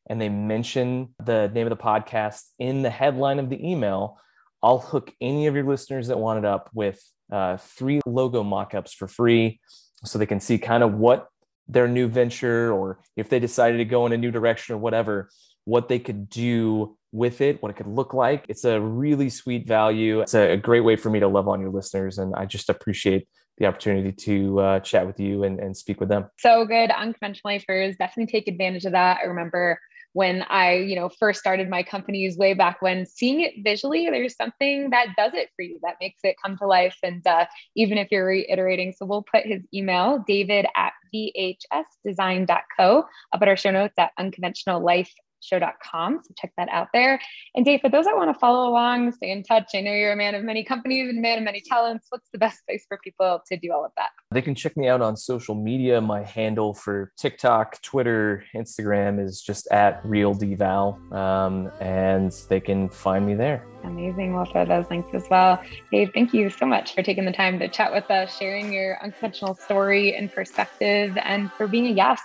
And 0.09 0.21
they 0.21 0.29
mention 0.29 1.15
the 1.25 1.49
name 1.49 1.67
of 1.67 1.77
the 1.77 1.83
podcast 1.83 2.43
in 2.59 2.83
the 2.83 2.91
headline 2.91 3.39
of 3.39 3.51
the 3.51 3.69
email. 3.69 4.19
I'll 4.63 4.79
hook 4.79 5.13
any 5.21 5.47
of 5.47 5.55
your 5.55 5.65
listeners 5.65 6.09
that 6.09 6.19
want 6.19 6.39
it 6.39 6.45
up 6.45 6.71
with 6.73 7.03
uh, 7.33 7.57
three 7.57 8.01
logo 8.07 8.45
mockups 8.45 8.95
for 8.95 9.09
free 9.09 9.61
so 10.05 10.19
they 10.19 10.27
can 10.27 10.41
see 10.41 10.59
kind 10.59 10.83
of 10.83 10.95
what 10.95 11.29
their 11.69 11.89
new 11.89 12.09
venture 12.09 12.73
or 12.73 13.01
if 13.17 13.29
they 13.29 13.41
decided 13.41 13.79
to 13.79 13.85
go 13.85 14.07
in 14.07 14.13
a 14.13 14.17
new 14.17 14.31
direction 14.31 14.75
or 14.75 14.79
whatever, 14.79 15.29
what 15.65 15.89
they 15.89 15.99
could 15.99 16.29
do 16.29 16.97
with 17.13 17.41
it, 17.41 17.63
what 17.63 17.71
it 17.71 17.77
could 17.77 17.89
look 17.89 18.15
like. 18.15 18.45
It's 18.49 18.65
a 18.65 18.81
really 18.81 19.31
sweet 19.31 19.67
value. 19.67 20.21
It's 20.21 20.35
a, 20.35 20.57
great 20.57 20.83
way 20.83 20.97
for 20.97 21.11
me 21.11 21.21
to 21.21 21.29
love 21.29 21.49
on 21.49 21.61
your 21.61 21.71
listeners. 21.71 22.19
And 22.19 22.35
I 22.37 22.45
just 22.45 22.69
appreciate 22.69 23.27
the 23.59 23.67
opportunity 23.67 24.13
to 24.13 24.61
uh, 24.61 24.81
chat 24.81 25.07
with 25.07 25.19
you 25.19 25.45
and, 25.45 25.59
and 25.61 25.77
speak 25.77 26.01
with 26.01 26.09
them. 26.09 26.27
So 26.39 26.65
good. 26.65 26.91
Unconventional 26.91 27.55
Lifers, 27.55 27.97
definitely 27.97 28.31
take 28.31 28.49
advantage 28.49 28.85
of 28.85 28.93
that. 28.93 29.19
I 29.23 29.27
remember 29.27 29.79
when 30.17 30.43
I, 30.49 30.77
you 30.77 30.97
know, 30.97 31.11
first 31.11 31.41
started 31.41 31.69
my 31.69 31.83
companies 31.83 32.39
way 32.39 32.55
back 32.55 32.81
when, 32.81 33.05
seeing 33.05 33.43
it 33.43 33.53
visually, 33.63 34.09
there's 34.11 34.35
something 34.35 34.89
that 34.89 35.09
does 35.15 35.33
it 35.35 35.51
for 35.55 35.61
you, 35.61 35.79
that 35.83 35.97
makes 36.01 36.21
it 36.25 36.37
come 36.43 36.57
to 36.57 36.67
life. 36.67 36.97
And 37.03 37.27
uh, 37.27 37.45
even 37.75 37.99
if 37.99 38.09
you're 38.11 38.25
reiterating, 38.25 38.95
so 38.97 39.05
we'll 39.05 39.27
put 39.31 39.45
his 39.45 39.61
email, 39.75 40.25
david 40.27 40.65
at 40.75 40.95
vhsdesign.co, 41.15 43.05
up 43.33 43.43
at 43.43 43.49
our 43.49 43.59
show 43.59 43.71
notes 43.71 43.93
at 43.99 44.13
unconventional 44.19 44.83
life 44.83 45.13
show.com. 45.41 46.21
So 46.25 46.35
check 46.37 46.53
that 46.57 46.69
out 46.71 46.89
there. 46.93 47.21
And 47.55 47.65
Dave, 47.65 47.81
for 47.81 47.89
those 47.89 48.05
that 48.05 48.17
want 48.17 48.33
to 48.33 48.39
follow 48.39 48.69
along, 48.69 49.13
stay 49.13 49.31
in 49.31 49.43
touch. 49.43 49.71
I 49.75 49.81
know 49.81 49.93
you're 49.93 50.13
a 50.13 50.17
man 50.17 50.35
of 50.35 50.45
many 50.45 50.65
companies 50.65 51.09
and 51.09 51.19
a 51.19 51.21
man 51.21 51.39
of 51.39 51.45
many 51.45 51.61
talents. 51.61 52.07
What's 52.11 52.29
the 52.33 52.39
best 52.39 52.65
place 52.67 52.85
for 52.89 52.99
people 53.03 53.41
to 53.47 53.57
do 53.57 53.73
all 53.73 53.85
of 53.85 53.93
that? 53.97 54.11
They 54.31 54.43
can 54.43 54.55
check 54.55 54.77
me 54.77 54.89
out 54.89 55.01
on 55.01 55.17
social 55.17 55.55
media. 55.55 56.01
My 56.01 56.23
handle 56.23 56.75
for 56.75 57.13
TikTok, 57.17 57.81
Twitter, 57.83 58.45
Instagram 58.55 59.25
is 59.25 59.41
just 59.41 59.69
at 59.71 60.01
real 60.05 60.35
dval. 60.35 61.13
Um, 61.13 61.71
and 61.81 62.33
they 62.49 62.61
can 62.61 62.89
find 62.89 63.27
me 63.27 63.35
there. 63.35 63.67
Amazing. 63.85 64.35
We'll 64.35 64.47
throw 64.47 64.65
those 64.65 64.87
links 64.91 65.09
as 65.13 65.25
well. 65.31 65.63
Dave, 65.93 66.11
thank 66.13 66.35
you 66.35 66.51
so 66.51 66.67
much 66.67 66.95
for 66.95 67.03
taking 67.03 67.25
the 67.25 67.33
time 67.33 67.59
to 67.61 67.69
chat 67.69 67.93
with 67.93 68.11
us, 68.11 68.37
sharing 68.37 68.73
your 68.73 69.03
unconventional 69.03 69.55
story 69.55 70.15
and 70.15 70.33
perspective, 70.33 71.17
and 71.23 71.53
for 71.53 71.69
being 71.69 71.87
a 71.87 71.91
yes 71.91 72.21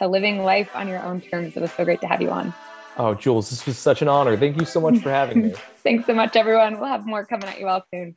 to 0.00 0.08
living 0.08 0.42
life 0.42 0.70
on 0.74 0.88
your 0.88 1.02
own 1.02 1.20
terms. 1.20 1.56
It 1.56 1.60
was 1.60 1.72
so 1.72 1.84
great 1.84 2.00
to 2.00 2.06
have 2.06 2.20
you 2.20 2.30
on. 2.30 2.52
Oh, 2.96 3.14
Jules, 3.14 3.50
this 3.50 3.64
was 3.66 3.78
such 3.78 4.02
an 4.02 4.08
honor. 4.08 4.36
Thank 4.36 4.58
you 4.58 4.66
so 4.66 4.80
much 4.80 4.98
for 4.98 5.10
having 5.10 5.42
me. 5.42 5.54
Thanks 5.82 6.06
so 6.06 6.14
much, 6.14 6.36
everyone. 6.36 6.80
We'll 6.80 6.88
have 6.88 7.06
more 7.06 7.24
coming 7.24 7.48
at 7.48 7.60
you 7.60 7.68
all 7.68 7.84
soon. 7.92 8.16